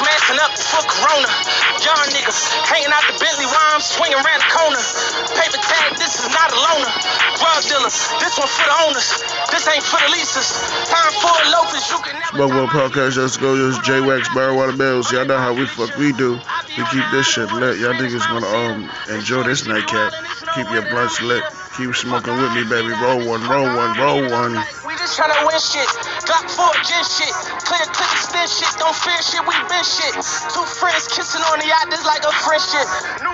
Wiz 0.06 0.22
messing 0.30 0.38
up 0.38 0.54
for 0.54 0.84
Corona. 0.86 1.30
Young 1.82 2.06
nigga, 2.14 2.34
hanging 2.70 2.94
out 2.94 3.02
the 3.10 3.18
Bentley 3.18 3.46
while 3.46 3.74
I'm 3.74 3.82
swinging 3.82 4.18
around 4.18 4.42
the 4.42 4.52
corner. 4.54 4.82
Paper 5.34 5.58
tag, 5.58 5.98
this 5.98 6.22
is 6.22 6.30
not 6.30 6.52
a 6.54 6.58
loaner. 6.62 6.94
Drug 7.42 7.62
dealer, 7.66 7.90
this 8.22 8.38
one 8.38 8.48
for 8.48 8.66
the 8.66 8.76
owners. 8.86 9.10
This 9.50 9.66
ain't 9.68 9.84
for 9.84 10.00
the 10.06 10.10
leases. 10.14 10.46
Time 10.90 11.14
for 11.22 11.34
a 11.34 11.46
loafers, 11.58 11.90
you 11.90 11.98
can 12.06 12.14
never. 12.22 12.38
Smoke 12.38 12.54
One 12.54 12.70
Podcast, 12.70 13.18
let's 13.18 13.38
go. 13.38 13.56
This 13.56 13.78
is 13.78 13.84
J 13.86 14.02
Wax, 14.02 14.30
Marijuana 14.30 14.78
Mills. 14.78 15.12
Y'all 15.12 15.26
know 15.26 15.38
how 15.38 15.54
we 15.54 15.66
fuck 15.66 15.96
we 15.98 16.14
do. 16.14 16.38
We 16.78 16.84
keep 16.94 17.06
this 17.12 17.26
shit 17.26 17.52
lit. 17.52 17.80
Y'all 17.80 17.94
niggas 17.94 18.26
wanna 18.30 18.48
um 18.48 18.90
enjoy 19.10 19.44
this 19.44 19.66
nightcap. 19.66 20.14
Keep 20.54 20.70
your 20.72 20.86
blunts 20.90 21.22
lit. 21.22 21.44
Keep 21.78 21.96
smoking 21.96 22.38
with 22.38 22.54
me, 22.54 22.64
baby. 22.64 22.94
Roll 23.02 23.26
one, 23.28 23.44
roll 23.50 23.66
one, 23.66 23.98
roll 24.00 24.22
one. 24.32 24.54
We 24.88 24.96
just 24.96 25.20
tryna 25.20 25.46
win 25.46 25.60
shit. 25.60 25.88
Glock 26.24 26.48
4 26.50 26.72
gin 26.88 27.04
shit. 27.04 27.36
Clear 27.66 27.86
click 27.98 28.16
shit. 28.48 28.70
Don't 28.78 28.96
fear 28.96 29.18
shit. 29.22 29.42
We 29.42 29.56
been 29.66 29.86
shit. 29.86 30.14
Two 30.54 30.66
friends 30.78 31.10
kissing 31.10 31.42
on 31.42 31.60
the 31.60 31.68
yacht. 31.68 31.90
This 31.90 32.06
like 32.06 32.22
a 32.22 32.34
friendship. 32.46 32.88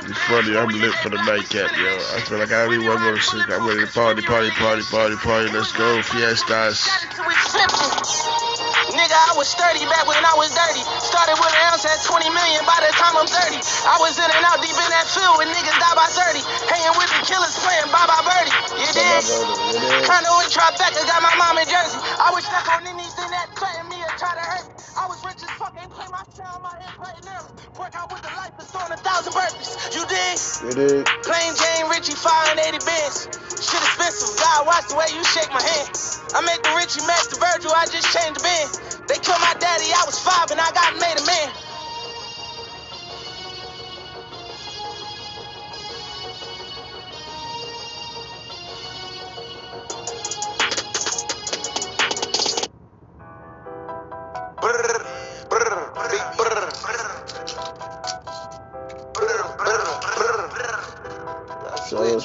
It's 0.08 0.20
funny, 0.28 0.56
I'm 0.56 0.72
lit 0.72 0.94
for 1.04 1.10
the 1.10 1.22
nightcap, 1.24 1.72
yo. 1.76 1.92
I 2.16 2.24
feel 2.24 2.40
like 2.40 2.52
I 2.52 2.68
wanna 2.68 3.00
go 3.00 3.16
to 3.16 3.22
sleep. 3.22 3.48
I'm 3.52 3.68
ready 3.68 3.86
to 3.86 3.92
party, 3.92 4.22
party, 4.24 4.52
party, 4.52 4.84
party, 4.88 5.16
party. 5.20 5.48
Let's 5.52 5.72
go, 5.72 6.02
fiestas. 6.02 6.88
Till 7.16 7.28
we 7.28 7.36
flippin'. 7.36 8.52
Nigga, 8.92 9.16
I 9.16 9.34
was 9.40 9.56
30 9.56 9.88
back 9.88 10.04
when 10.04 10.20
I 10.20 10.36
was 10.36 10.52
dirty. 10.52 10.84
Started 11.00 11.40
with 11.40 11.48
an 11.48 11.64
ounce 11.72 11.88
at 11.88 12.04
20 12.04 12.28
million 12.28 12.60
by 12.68 12.76
the 12.84 12.92
time 12.92 13.16
I'm 13.16 13.28
30. 13.28 13.56
I 13.88 13.96
was 14.04 14.20
in 14.20 14.28
and 14.28 14.44
out 14.44 14.60
deep 14.60 14.76
in 14.76 14.90
that 14.92 15.08
field 15.08 15.40
when 15.40 15.48
niggas 15.48 15.80
die 15.80 15.96
by 15.96 16.12
30. 16.12 16.44
Hanging 16.68 16.96
with 17.00 17.08
the 17.08 17.24
killers 17.24 17.56
playing 17.64 17.88
bye 17.88 18.04
bye 18.04 18.20
birdie. 18.20 18.52
You 18.84 18.90
dig? 18.92 19.24
Condo 20.04 20.44
in 20.44 20.50
Tribeca, 20.52 21.08
got 21.08 21.24
my 21.24 21.32
mom 21.40 21.56
in 21.56 21.68
Jersey. 21.72 22.04
I 22.20 22.36
was 22.36 22.44
stuck 22.44 22.68
on 22.68 22.84
anything 22.84 23.32
that 23.32 23.48
threatened 23.56 23.62
me 23.62 23.71
or 23.71 23.71
try 24.22 24.38
to 24.38 24.46
hurt 24.46 24.66
me. 24.70 24.74
I 25.02 25.10
was 25.10 25.18
rich 25.26 25.42
as 25.42 25.50
fuck 25.58 25.74
ain't 25.82 25.90
came 25.98 26.14
my 26.14 26.22
sound, 26.38 26.62
my 26.62 26.78
head 26.78 26.94
platinum. 26.94 27.42
Work 27.82 27.94
out 27.98 28.14
with 28.14 28.22
the 28.22 28.30
life 28.38 28.54
and 28.62 28.68
throwing 28.70 28.94
a 28.94 29.02
thousand 29.02 29.34
burpees. 29.34 29.74
You 29.98 30.06
dig? 30.06 30.38
did. 30.78 31.10
Plain 31.26 31.52
Jane 31.58 31.90
Richie 31.90 32.14
580 32.14 32.86
bands. 32.86 33.18
Shit 33.58 33.82
expensive. 33.82 34.30
God 34.38 34.70
watch 34.70 34.86
the 34.94 34.98
way 35.02 35.10
you 35.10 35.26
shake 35.26 35.50
my 35.50 35.64
hand. 35.66 35.90
I 36.38 36.46
make 36.46 36.62
the 36.62 36.74
Richie 36.78 37.02
match 37.10 37.34
the 37.34 37.42
Virgil. 37.42 37.74
I 37.74 37.90
just 37.90 38.06
changed 38.14 38.38
the 38.38 38.46
band. 38.46 38.70
They 39.10 39.18
killed 39.26 39.42
my 39.42 39.58
daddy. 39.58 39.90
I 39.90 40.06
was 40.06 40.22
five 40.22 40.54
and 40.54 40.62
I 40.62 40.70
got 40.70 40.94
made 41.02 41.18
a 41.18 41.26
man. 41.26 41.71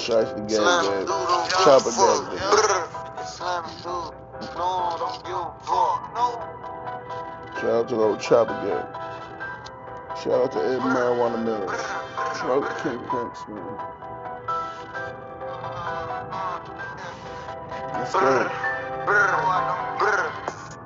Don't 0.06 0.46
give 0.48 0.62
a 0.62 0.72
fuck. 5.64 6.14
No. 6.14 6.26
Shout 7.56 7.70
out 7.70 7.88
to 7.88 7.94
the 7.96 8.02
old 8.02 8.20
Chopper 8.20 8.54
Gang. 8.62 8.86
Shout 10.22 10.32
out 10.32 10.52
to 10.52 10.58
Ed 10.58 10.80
Marijuana 10.80 11.42
Mills. 11.44 11.72
Smoke 12.38 12.68
King 12.82 13.00
Pinks, 13.10 13.40
man. 13.48 13.78
Let's 17.94 18.12
go. 18.12 18.50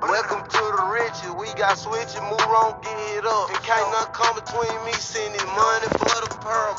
Welcome 0.01 0.43
to 0.49 0.63
the 0.77 0.85
riches. 0.93 1.31
We 1.39 1.53
got 1.59 1.77
switches, 1.77 2.21
move 2.23 2.41
on, 2.41 2.81
get 2.83 2.99
it 3.19 3.27
up. 3.27 3.51
And 3.51 3.63
can't 3.63 3.91
nothing 3.93 4.15
come 4.15 4.35
between 4.37 4.85
me 4.87 4.93
sending 4.93 5.47
money 5.47 5.89
for 5.99 6.10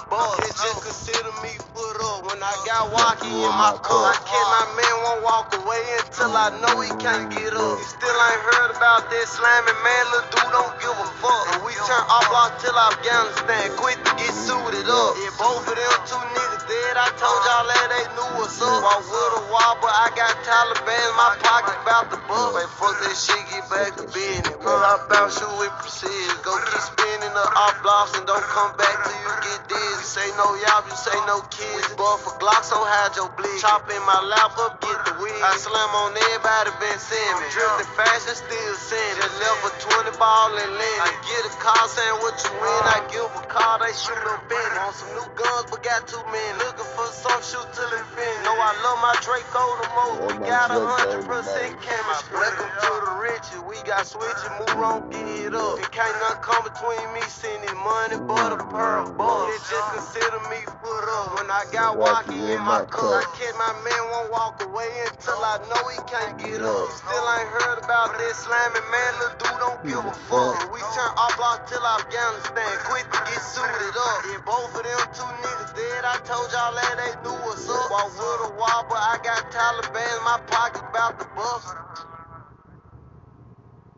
bucks. 0.09 0.47
It's 0.47 0.59
just 0.59 0.83
consider 0.83 1.31
me 1.43 1.51
put 1.71 1.95
up. 2.03 2.27
When 2.27 2.39
I 2.43 2.55
got 2.67 2.91
walkie 2.91 3.31
in 3.31 3.51
my 3.55 3.71
cup, 3.79 4.03
I 4.11 4.17
can't 4.27 4.49
my 4.51 4.65
man 4.75 4.95
won't 5.07 5.21
walk 5.23 5.47
away 5.55 5.83
until 6.03 6.31
I 6.35 6.51
know 6.59 6.75
he 6.83 6.91
can't 6.99 7.31
get 7.31 7.55
up. 7.55 7.79
You 7.79 7.87
still 7.87 8.19
ain't 8.19 8.43
heard 8.51 8.71
about 8.75 9.07
that 9.07 9.25
slamming, 9.27 9.79
man. 9.79 10.03
Little 10.11 10.29
dude 10.35 10.51
don't 10.51 10.75
give 10.83 10.95
a 10.95 11.07
fuck. 11.23 11.43
And 11.55 11.59
we 11.63 11.71
turn 11.87 12.03
our 12.03 12.25
block 12.27 12.59
till 12.59 12.75
Afghanistan, 12.75 13.71
quick 13.79 13.99
to 14.03 14.11
get 14.19 14.33
suited 14.35 14.87
up. 14.91 15.11
Yeah, 15.15 15.31
both 15.39 15.63
of 15.63 15.75
them 15.79 15.95
two 16.03 16.19
niggas 16.35 16.50
I 16.97 17.07
told 17.15 17.41
y'all 17.47 17.67
that 17.71 17.87
they 17.87 18.05
knew 18.15 18.29
what's 18.35 18.59
up. 18.59 18.83
Walk 18.83 19.05
with 19.07 19.39
a 19.39 19.43
wall, 19.47 19.75
but 19.79 19.93
I 19.95 20.11
got 20.11 20.33
Taliban 20.43 20.91
in 20.91 21.15
my 21.15 21.31
pocket 21.39 21.77
about 21.83 22.11
the 22.11 22.19
bust. 22.27 22.57
Hey, 22.57 22.67
fuck 22.75 22.95
that 22.99 23.15
shit, 23.15 23.43
get 23.47 23.63
back 23.71 23.91
to 23.95 24.05
business. 24.11 24.57
Pull 24.59 24.81
out, 24.91 25.07
bounce 25.07 25.39
you 25.39 25.47
with 25.55 25.71
precision. 25.79 26.35
Go 26.43 26.51
keep 26.67 26.83
spinning 26.83 27.31
the 27.31 27.45
off 27.55 27.79
blocks 27.85 28.17
and 28.19 28.27
don't 28.27 28.43
come 28.51 28.75
back 28.75 28.95
till 29.07 29.19
you 29.23 29.31
get 29.39 29.59
dizzy. 29.71 30.03
Say 30.03 30.27
no 30.35 30.51
y'all, 30.59 30.83
you 30.83 30.95
say 30.97 31.15
no 31.29 31.39
kids. 31.53 31.95
But 31.95 32.17
for 32.25 32.35
Glocks, 32.41 32.73
so 32.73 32.81
hide 32.81 33.15
your 33.15 33.31
bleed. 33.39 33.61
Chop 33.61 33.87
in 33.87 34.01
my 34.03 34.19
lap 34.27 34.51
up, 34.59 34.81
get 34.81 34.97
the 35.07 35.13
weed. 35.21 35.41
I 35.45 35.55
slam 35.55 35.91
on 35.95 36.11
everybody, 36.17 36.75
been 36.81 36.99
seeing 36.99 37.37
me. 37.39 37.47
Drifting 37.53 37.91
fast 37.95 38.27
and 38.27 38.39
still 38.41 38.75
seeing 38.75 39.15
Just 39.21 39.37
left 39.39 39.57
for 39.63 39.73
20 40.01 40.17
ball 40.19 40.51
and 40.57 40.71
land. 40.75 40.99
I 41.07 41.13
get 41.23 41.47
a 41.47 41.51
call 41.61 41.85
saying 41.87 42.17
what 42.25 42.35
you 42.41 42.51
win. 42.57 42.81
I 42.89 42.99
give 43.07 43.29
a 43.31 43.43
call, 43.47 43.79
they 43.79 43.93
shoot 43.95 44.17
in 44.17 44.37
it. 44.59 44.73
On 44.81 44.91
some 44.91 45.11
new 45.13 45.27
guns, 45.37 45.69
but 45.69 45.79
got 45.85 46.03
too 46.09 46.21
many. 46.33 46.80
Looking 46.81 46.97
for 46.97 47.13
some 47.13 47.41
shoot 47.45 47.69
till 47.77 47.93
it 47.93 48.05
finish. 48.17 48.41
Know 48.41 48.57
I 48.57 48.73
love 48.81 48.97
my 49.05 49.13
Draco 49.21 49.61
the 49.85 49.89
most. 49.93 50.33
We 50.33 50.41
my 50.41 50.49
got 50.49 50.73
a 50.73 50.81
hundred 50.81 51.29
percent 51.29 51.77
most. 51.77 51.85
chemistry. 51.85 52.33
Welcome 52.41 52.73
to 52.73 52.93
the 53.05 53.13
riches. 53.21 53.61
We 53.69 53.77
got 53.85 54.09
switches, 54.09 54.49
move 54.57 54.81
on, 54.81 55.05
get 55.13 55.21
it 55.45 55.53
up. 55.53 55.77
And 55.77 55.85
can't 55.93 56.09
nothing 56.25 56.41
come 56.41 56.65
between 56.65 57.05
me 57.13 57.21
sending 57.29 57.77
money 57.85 58.17
but 58.25 58.57
a 58.57 58.65
pearl 58.65 59.13
buzz. 59.13 59.53
It 59.53 59.61
just 59.69 59.89
consider 59.93 60.41
me 60.49 60.57
put 60.81 61.05
up. 61.21 61.37
When 61.37 61.53
I 61.53 61.69
got 61.69 62.01
walkie 62.01 62.49
in 62.49 62.61
my 62.65 62.81
cup, 62.89 63.13
I 63.13 63.29
can't 63.37 63.53
my 63.61 63.77
man 63.85 64.03
won't 64.09 64.29
walk 64.33 64.57
away 64.65 64.89
until 65.05 65.37
I 65.37 65.61
know 65.69 65.83
he 65.93 66.01
can't 66.09 66.33
get 66.41 66.65
up. 66.65 66.89
You 66.89 66.97
still 66.97 67.27
ain't 67.37 67.51
heard 67.61 67.77
about 67.85 68.17
this 68.17 68.41
slamming, 68.41 68.87
man. 68.89 69.11
Little 69.21 69.37
dude 69.37 69.59
don't 69.61 69.81
give 69.85 70.01
a 70.01 70.15
fuck. 70.25 70.57
And 70.65 70.73
we 70.73 70.81
turn 70.97 71.13
our 71.13 71.33
block 71.37 71.69
till 71.69 71.85
Afghanistan, 71.85 72.73
quick 72.89 73.05
to 73.05 73.21
get 73.29 73.37
suited 73.37 73.93
up. 73.93 74.17
Yeah, 74.33 74.41
both 74.49 74.73
of 74.73 74.81
them 74.81 75.01
two 75.13 75.29
niggas 75.45 75.73
dead. 75.77 76.01
I 76.09 76.17
told 76.25 76.49
y'all 76.49 76.70
that 76.75 76.95
they 76.99 77.13
knew 77.23 77.35
what's 77.45 77.67
up. 77.69 77.91
Walk 77.91 78.11
with 78.15 78.49
a 78.49 78.55
wall, 78.55 78.85
but 78.87 78.99
I 78.99 79.19
got 79.23 79.51
Taliban 79.51 80.01
in 80.01 80.23
my 80.23 80.39
pocket 80.47 80.83
about 80.87 81.19
the 81.19 81.27
bust. 81.35 81.75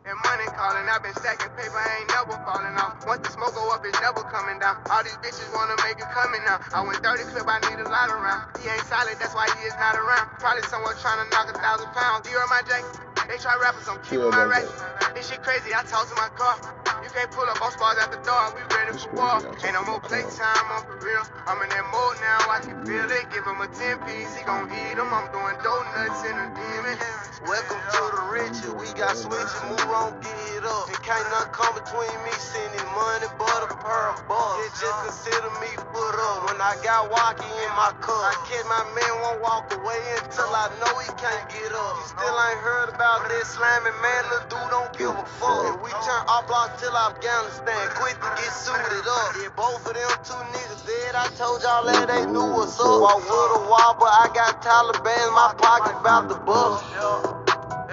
And 0.04 0.20
money 0.20 0.44
calling, 0.52 0.84
I've 0.84 1.00
been 1.00 1.16
stacking 1.16 1.48
paper, 1.56 1.80
I 1.80 2.04
ain't 2.04 2.12
never 2.12 2.36
falling 2.44 2.76
off. 2.76 3.08
Once 3.08 3.24
the 3.24 3.32
smoke 3.32 3.56
go 3.56 3.72
up, 3.72 3.80
it's 3.88 3.96
never 4.04 4.20
coming 4.28 4.60
down. 4.60 4.76
All 4.92 5.00
these 5.00 5.16
bitches 5.24 5.48
wanna 5.56 5.80
make 5.80 5.96
it 5.96 6.10
coming 6.12 6.44
now. 6.44 6.60
I 6.76 6.84
went 6.84 7.00
30 7.00 7.24
clip, 7.32 7.48
I 7.48 7.56
need 7.72 7.80
a 7.80 7.88
lot 7.88 8.12
around. 8.12 8.52
He 8.60 8.68
ain't 8.68 8.84
solid, 8.84 9.16
that's 9.16 9.32
why 9.32 9.48
he 9.56 9.64
is 9.64 9.72
not 9.80 9.96
around. 9.96 10.28
Probably 10.44 10.60
someone 10.68 10.92
trying 11.00 11.24
to 11.24 11.26
knock 11.32 11.48
a 11.48 11.56
thousand 11.56 11.88
pounds. 11.96 12.28
You 12.28 12.36
heard 12.36 12.52
my 12.52 12.60
Jake? 12.68 12.84
They 13.32 13.40
try 13.40 13.56
rappers, 13.56 13.88
I'm 13.88 13.96
keeping 14.04 14.28
my 14.28 14.44
like 14.44 14.60
rate. 14.60 14.70
This 15.16 15.32
shit 15.32 15.40
crazy, 15.40 15.72
I 15.72 15.80
talk 15.88 16.04
to 16.12 16.16
my 16.20 16.28
car. 16.36 16.83
Can't 17.14 17.30
pull 17.30 17.44
up 17.48 17.62
on 17.62 17.70
spars 17.70 17.96
after 17.98 18.18
dark. 18.24 18.56
We 18.56 18.62
ready 18.74 18.98
for 18.98 19.10
war. 19.14 19.38
Ain't 19.64 19.74
no 19.74 19.84
more 19.84 20.00
playtime, 20.00 20.66
I'm 20.66 20.82
for 20.82 20.98
real. 20.98 21.22
I'm 21.46 21.62
in 21.62 21.68
that 21.70 21.86
mode 21.94 22.18
now, 22.18 22.50
I 22.50 22.58
can 22.58 22.84
feel 22.84 23.06
it. 23.06 23.30
Give 23.30 23.46
him 23.46 23.60
a 23.60 23.68
10 23.68 24.02
piece, 24.02 24.34
he 24.36 24.44
gon' 24.44 24.66
eat 24.66 24.96
them. 24.96 25.14
I'm 25.14 25.30
doing 25.30 25.54
donuts 25.62 26.24
in 26.26 26.34
a 26.34 26.50
demon. 26.50 27.23
Welcome 27.42 27.82
to 27.82 28.02
the 28.14 28.22
riches. 28.30 28.70
We 28.78 28.86
got 28.94 29.18
switches, 29.18 29.58
move 29.66 29.90
on, 29.90 30.14
get 30.22 30.38
it 30.54 30.62
up. 30.62 30.86
And 30.86 31.02
can't 31.02 31.26
nothing 31.34 31.50
come 31.50 31.74
between 31.74 32.14
me 32.22 32.30
sending 32.38 32.86
money 32.94 33.26
but 33.34 33.66
a 33.66 33.74
of 33.74 34.22
bucks. 34.30 34.62
Yeah, 34.62 34.70
just 34.78 34.98
consider 35.02 35.50
me 35.58 35.70
put 35.90 36.14
up. 36.14 36.46
When 36.46 36.62
I 36.62 36.78
got 36.86 37.10
walkie 37.10 37.50
in 37.50 37.72
my 37.74 37.90
cup, 37.98 38.22
I 38.22 38.38
kid 38.46 38.62
my 38.70 38.86
man 38.94 39.12
won't 39.18 39.40
walk 39.42 39.66
away 39.74 39.98
until 40.22 40.46
I 40.46 40.70
know 40.78 40.94
he 41.02 41.10
can't 41.18 41.46
get 41.50 41.74
up. 41.74 41.94
You 41.98 42.06
still 42.14 42.36
ain't 42.38 42.62
heard 42.62 42.94
about 42.94 43.26
this 43.26 43.50
slamming 43.58 43.98
man, 43.98 44.22
little 44.30 44.48
dude 44.54 44.70
don't 44.70 44.92
give 44.94 45.14
a 45.18 45.26
fuck. 45.42 45.74
And 45.74 45.82
we 45.82 45.90
turn 46.06 46.22
our 46.30 46.46
block 46.46 46.78
till 46.78 46.94
Afghanistan, 46.94 47.82
quick 47.98 48.14
to 48.14 48.30
get 48.38 48.52
suited 48.54 49.06
up. 49.10 49.28
Yeah, 49.42 49.50
both 49.58 49.82
of 49.82 49.94
them 49.98 50.12
two 50.22 50.38
niggas 50.54 50.86
dead. 50.86 51.18
I 51.18 51.26
told 51.34 51.66
y'all 51.66 51.82
that 51.90 52.06
they 52.06 52.30
knew 52.30 52.46
what's 52.54 52.78
up. 52.78 53.02
I 53.02 53.18
would've 53.18 53.66
wobble, 53.66 54.06
I 54.06 54.30
got 54.30 54.62
Taliban 54.62 55.26
my 55.34 55.50
pocket 55.58 55.98
about 55.98 56.30
the 56.30 56.38
bust. 56.46 57.33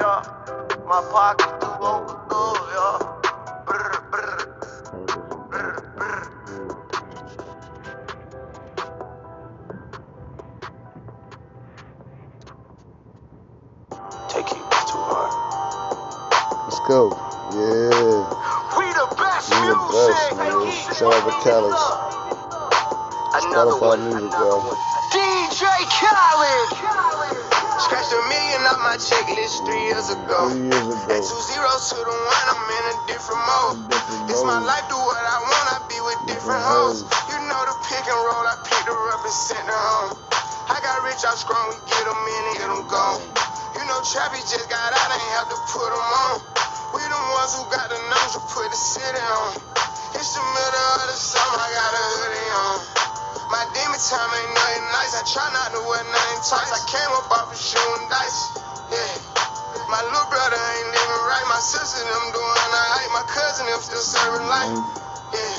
Yeah. 0.01 0.23
My 0.87 1.01
pocket 1.13 1.61
too 1.61 1.67
overfull, 1.85 2.57
yeah. 2.73 2.99
Brr, 3.67 4.01
brr. 4.11 4.37
Take 14.29 14.47
it 14.51 14.57
too 14.87 15.03
hard. 15.05 15.33
Let's 16.65 16.79
go. 16.87 17.11
Yeah. 17.53 18.25
We 18.77 18.85
the 18.93 19.07
best 19.17 19.51
We 19.51 19.67
the 19.67 19.77
best, 19.93 20.37
man. 20.37 20.95
Shout 20.95 21.13
out 21.13 21.43
to. 21.43 22.01
Another 23.33 23.71
Spotify 23.71 23.81
one. 23.81 24.09
music, 24.09 24.31
y'all. 24.39 24.61
DJ 25.11 25.63
Khaled. 25.89 27.30
Scratched 27.91 28.15
a 28.15 28.23
million 28.31 28.63
off 28.71 28.79
my 28.87 28.95
checklist 28.95 29.67
three 29.67 29.83
years 29.91 30.07
ago. 30.15 30.47
Three 30.47 30.63
years 30.63 30.95
At 31.11 31.27
two 31.27 31.41
zeros 31.43 31.91
to 31.91 31.99
the 31.99 32.15
one, 32.23 32.45
I'm 32.47 32.63
in 32.71 32.85
a 32.87 32.95
different 33.11 33.43
mode. 33.43 33.91
Different 33.91 34.31
It's 34.31 34.43
my 34.47 34.63
life, 34.63 34.87
do 34.87 34.95
what 34.95 35.19
I 35.19 35.37
want, 35.43 35.65
I 35.75 35.77
be 35.91 35.99
with 35.99 36.15
different 36.23 36.55
Different 36.55 36.71
hoes. 36.71 37.03
hoes. 37.03 37.11
You 37.35 37.37
know 37.51 37.59
the 37.67 37.75
pick 37.91 37.99
and 38.07 38.15
roll, 38.15 38.47
I 38.47 38.55
picked 38.63 38.87
her 38.87 38.95
up 39.11 39.27
and 39.27 39.35
sent 39.35 39.67
her 39.67 39.83
home. 39.91 40.15
I 40.71 40.79
got 40.79 41.03
rich 41.03 41.19
out 41.27 41.35
strong, 41.35 41.67
we 41.67 41.83
get 41.91 42.07
them 42.07 42.15
in 42.15 42.43
and 42.47 42.55
get 42.63 42.69
them 42.71 42.83
gone. 42.87 43.19
You 43.75 43.83
know 43.83 43.99
Trappy 44.07 44.39
just 44.39 44.71
got 44.71 44.95
out, 44.95 45.11
ain't 45.11 45.27
have 45.35 45.51
to 45.51 45.59
put 45.75 45.91
them 45.91 46.07
on. 46.31 46.39
We 46.95 47.03
the 47.03 47.19
ones 47.35 47.59
who 47.59 47.67
got 47.75 47.91
the 47.91 47.99
numbers 48.07 48.39
to 48.39 48.41
put 48.55 48.71
the 48.71 48.79
city 48.79 49.19
on. 49.19 49.59
It's 50.15 50.31
the 50.31 50.39
middle 50.39 50.87
of 50.95 51.11
the 51.11 51.19
summer, 51.19 51.59
I 51.59 51.67
got 51.75 51.91
a 51.91 52.03
hoodie 52.07 52.51
on. 52.55 52.90
Time 54.01 54.33
ain't 54.33 54.53
nothing 54.57 54.87
nice. 54.97 55.13
I 55.13 55.21
try 55.29 55.45
not 55.53 55.69
to 55.77 55.81
wear 55.85 56.01
nothing 56.09 56.41
tight. 56.41 56.73
I 56.73 56.81
came 56.89 57.11
up 57.21 57.29
off 57.37 57.53
of 57.53 57.59
shooting 57.61 58.09
dice. 58.09 58.57
Yeah. 58.89 59.13
My 59.93 60.01
little 60.01 60.25
brother 60.25 60.57
ain't 60.57 60.89
living 60.89 61.23
right. 61.29 61.45
My 61.45 61.61
sister 61.61 62.01
them 62.01 62.25
doing 62.33 62.59
alright. 62.65 63.09
My 63.13 63.21
cousin 63.29 63.69
them 63.69 63.77
still 63.77 64.01
serving 64.01 64.49
life. 64.49 64.73
Yeah. 65.37 65.53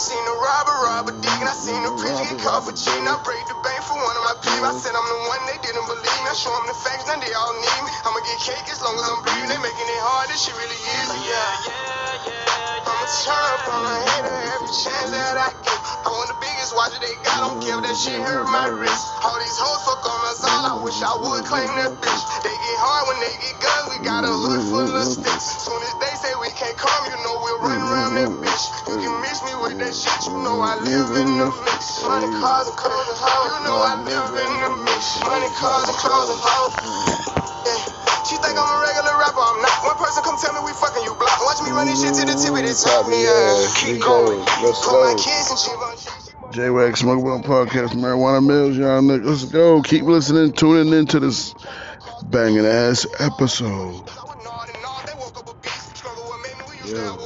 Seen 0.00 0.24
the 0.24 0.36
robber 0.40 0.76
rob 0.88 1.04
a 1.04 1.14
I 1.20 1.52
seen 1.52 1.84
the 1.84 1.92
preacher 2.00 2.32
get 2.32 2.40
caught 2.40 2.64
for 2.64 2.72
cheating. 2.72 3.04
I 3.04 3.20
break 3.28 3.44
the 3.44 3.60
bank 3.60 3.84
for 3.84 4.00
one 4.00 4.16
of 4.16 4.24
my 4.24 4.40
people. 4.40 4.72
I 4.72 4.72
said 4.72 4.96
I'm 4.96 5.08
the 5.12 5.20
one 5.28 5.44
they 5.52 5.60
didn't 5.60 5.84
believe 5.84 6.20
me. 6.24 6.32
I 6.32 6.34
show 6.34 6.48
them 6.48 6.72
the 6.72 6.76
facts, 6.80 7.04
now 7.12 7.20
they 7.20 7.28
all 7.36 7.54
need 7.60 7.80
me. 7.84 7.92
I'ma 8.08 8.24
get 8.24 8.40
cake 8.40 8.72
as 8.72 8.80
long 8.80 8.96
as 8.96 9.04
I'm 9.04 9.20
breathing. 9.20 9.52
They 9.52 9.60
making 9.60 9.88
it 9.92 10.00
hard. 10.00 10.32
This 10.32 10.48
shit 10.48 10.56
really 10.56 10.80
easy. 10.80 11.28
Yeah. 11.28 12.88
I'ma 12.88 13.04
turn 13.20 13.36
up 13.52 13.68
on 13.68 13.82
a 13.84 13.94
hater 14.00 14.36
every 14.56 14.72
chance 14.80 15.12
that 15.12 15.36
I 15.36 15.52
get. 15.60 15.80
I 16.02 16.08
want 16.08 16.32
the 16.72 16.76
watch 16.80 16.96
they 17.00 17.12
got. 17.20 17.36
Don't 17.44 17.60
care 17.60 17.76
if 17.76 17.84
that 17.84 17.96
shit 17.96 18.16
hurt 18.16 18.48
my 18.48 18.66
wrist. 18.72 19.04
All 19.20 19.36
these 19.36 19.58
hoes 19.60 19.80
fuck 19.84 20.00
on 20.08 20.20
us 20.32 20.40
all. 20.40 20.64
I 20.64 20.74
wish 20.80 20.98
I 21.04 21.12
would 21.20 21.44
claim 21.44 21.68
that 21.76 21.92
bitch. 22.00 22.22
They 22.40 22.54
get 22.56 22.78
hard 22.80 23.04
when 23.12 23.18
they 23.20 23.34
get 23.44 23.56
guns. 23.60 23.86
We 23.92 23.96
got 24.04 24.24
a 24.24 24.32
hood 24.32 24.62
full 24.72 24.88
of 24.88 25.04
sticks. 25.04 25.46
Soon 25.68 25.80
as 25.84 25.94
they 26.00 26.14
say 26.16 26.32
we 26.40 26.48
can't 26.56 26.76
come, 26.80 27.02
you 27.12 27.16
know 27.20 27.34
we'll 27.44 27.60
run 27.60 27.80
around 27.84 28.12
that 28.16 28.30
bitch. 28.40 28.64
You 28.88 28.96
can 29.04 29.14
miss 29.20 29.44
me 29.44 29.52
with 29.60 29.76
that 29.84 29.92
shit. 29.92 30.16
You 30.32 30.40
know 30.40 30.64
I 30.64 30.80
live 30.80 31.12
in 31.20 31.28
the 31.36 31.48
mix. 31.68 32.00
Money, 32.08 32.30
cars, 32.40 32.66
and 32.72 32.78
clothes 32.80 33.08
and 33.12 33.20
hoes. 33.20 33.48
You 33.52 33.60
know 33.68 33.76
I 33.76 33.94
live 34.00 34.32
in 34.32 34.52
the 34.64 34.70
mix. 34.88 35.20
Money, 35.28 35.50
cars, 35.60 35.86
and 35.92 35.98
clothes 36.00 36.30
and 36.32 36.40
hoes. 36.40 36.72
Yeah. 37.68 38.00
She 38.22 38.38
think 38.40 38.54
I'm 38.56 38.64
a 38.64 38.78
regular 38.86 39.18
rapper, 39.18 39.42
I'm 39.44 39.60
not. 39.60 39.76
One 39.84 39.98
person 39.98 40.22
come 40.24 40.38
tell 40.38 40.54
me 40.54 40.62
we 40.64 40.72
fucking 40.78 41.02
you 41.04 41.12
block. 41.18 41.36
Watch 41.42 41.60
me 41.66 41.74
run 41.74 41.90
this 41.90 42.00
shit 42.00 42.14
to 42.16 42.24
the 42.24 42.32
tip 42.38 42.54
of 42.54 42.62
the 42.64 42.72
top. 42.72 43.04
Yeah, 43.10 43.18
Yeah, 43.18 43.66
keep 43.76 43.98
going. 44.00 44.38
Let's 44.62 44.78
Put 44.80 44.94
my 45.02 45.12
go. 45.12 45.20
kids 45.20 45.50
and 45.50 45.58
shit 45.58 45.74
on. 46.52 46.56
J 46.56 46.70
Wax 46.70 47.00
Smoke 47.00 47.22
Blunt 47.22 47.44
Podcast, 47.44 47.90
Marijuana 47.90 48.44
Mills, 48.46 48.76
y'all 48.76 49.00
niggas. 49.02 49.24
Let's 49.24 49.44
go. 49.44 49.82
Keep 49.82 50.04
listening, 50.04 50.52
tuning 50.52 50.92
into 50.92 51.20
this 51.20 51.54
banging 52.24 52.66
ass 52.66 53.06
episode. 53.18 54.08
Yeah. 56.86 57.16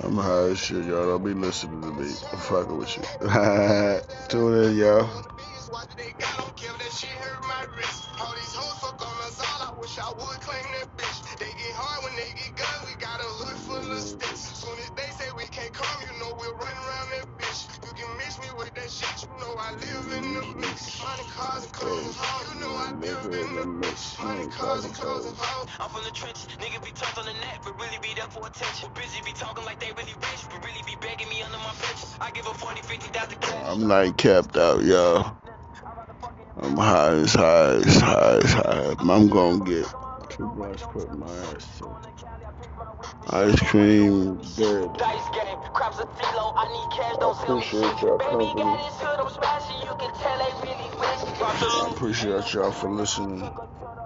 I'm 0.00 0.16
high 0.16 0.50
as 0.50 0.58
shit, 0.58 0.84
y'all. 0.84 1.06
Don't 1.06 1.24
be 1.24 1.34
listening 1.34 1.80
to 1.82 1.92
me. 1.92 2.10
I'm 2.32 2.38
fucking 2.38 2.76
with 2.76 2.96
you. 2.96 3.02
Tune 4.28 4.64
in, 4.64 4.76
y'all. 4.76 5.08
They 11.38 11.46
get 11.46 11.72
hard 11.74 12.04
when 12.04 12.16
they 12.16 12.32
get 12.34 12.56
guns. 12.56 12.97
I 19.68 19.72
live 19.72 20.12
in 20.16 20.32
the 20.32 20.42
mix. 20.56 20.98
Money, 21.04 21.28
cars, 21.28 21.64
and 21.64 21.72
clothes 21.74 22.06
and 22.06 22.14
hoes. 22.16 22.54
You 22.54 22.60
know 22.60 22.72
I 22.72 22.90
live 23.04 23.24
in 23.26 23.54
the 23.54 23.66
mix. 23.66 24.16
Money, 24.18 24.46
cars, 24.48 24.86
and 24.86 24.94
clothes 24.94 25.26
and 25.26 25.36
hoes. 25.36 25.68
I'm 25.78 25.90
from 25.90 26.04
the 26.04 26.10
trenches, 26.10 26.48
nigga 26.56 26.82
be 26.82 26.90
tough 26.94 27.18
on 27.18 27.26
the 27.26 27.34
net, 27.34 27.60
but 27.62 27.76
really 27.76 27.98
be 28.00 28.08
there 28.16 28.32
for 28.32 28.46
attention. 28.46 28.88
Busy 28.94 29.20
be 29.26 29.32
talking 29.32 29.66
like 29.66 29.78
they 29.78 29.92
really 29.92 30.16
rich, 30.24 30.48
but 30.48 30.64
really 30.64 30.80
be 30.86 30.96
begging 31.04 31.28
me 31.28 31.42
under 31.42 31.58
my 31.58 31.74
bench. 31.84 32.00
I 32.18 32.30
give 32.30 32.46
a 32.46 32.54
40, 32.54 32.80
50,000 32.80 33.40
cash. 33.42 33.68
I'm 33.68 33.86
not 33.86 34.16
capped 34.16 34.56
out, 34.56 34.82
y'all. 34.84 35.36
I'm 36.56 36.76
high 36.78 37.16
as 37.20 37.34
high 37.34 37.74
as 37.84 38.00
high 38.00 38.40
as 38.42 38.52
high. 38.54 38.94
I'm 39.00 39.28
gonna 39.28 39.66
get 39.66 39.84
two 40.30 40.48
blunts 40.56 40.82
put 40.92 41.12
in 41.12 41.18
my 41.20 41.28
ass 41.52 41.68
too. 41.76 41.94
Ice 43.30 43.60
cream, 43.60 44.36
dead. 44.56 44.92
Dice 44.98 45.28
game, 45.34 45.58
crops 45.72 45.98
a 45.98 46.06
CeeLo, 46.06 46.52
I 46.56 46.64
need 46.72 46.88
cash, 46.96 47.16
don't 47.20 47.36
sell 47.36 47.56
me 47.56 47.62
Appreciate 47.62 48.02
y'all 48.02 48.18
company. 48.18 48.54
got 48.62 48.80
his 48.80 48.94
hood, 48.96 49.20
I'm 49.20 49.30
smashing, 49.30 49.76
you 49.84 49.94
can 49.98 50.12
tell 50.14 50.38
they 50.38 50.52
really 50.64 50.90
rich. 50.98 51.38
Drop 51.38 51.58
the 51.58 51.66
I 51.66 51.84
loot. 51.84 51.96
appreciate 51.96 52.52
y'all 52.54 52.72
for 52.72 52.90
listening. 52.90 53.50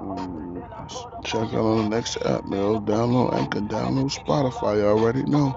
Mm, 0.02 1.24
Check 1.24 1.54
out 1.54 1.54
on 1.54 1.84
the 1.84 1.88
next 1.96 2.16
app, 2.24 2.44
man. 2.44 2.84
Download 2.84 3.32
Anchor, 3.34 3.60
download 3.60 4.10
Spotify. 4.12 4.78
You 4.78 4.86
already 4.86 5.22
know. 5.22 5.54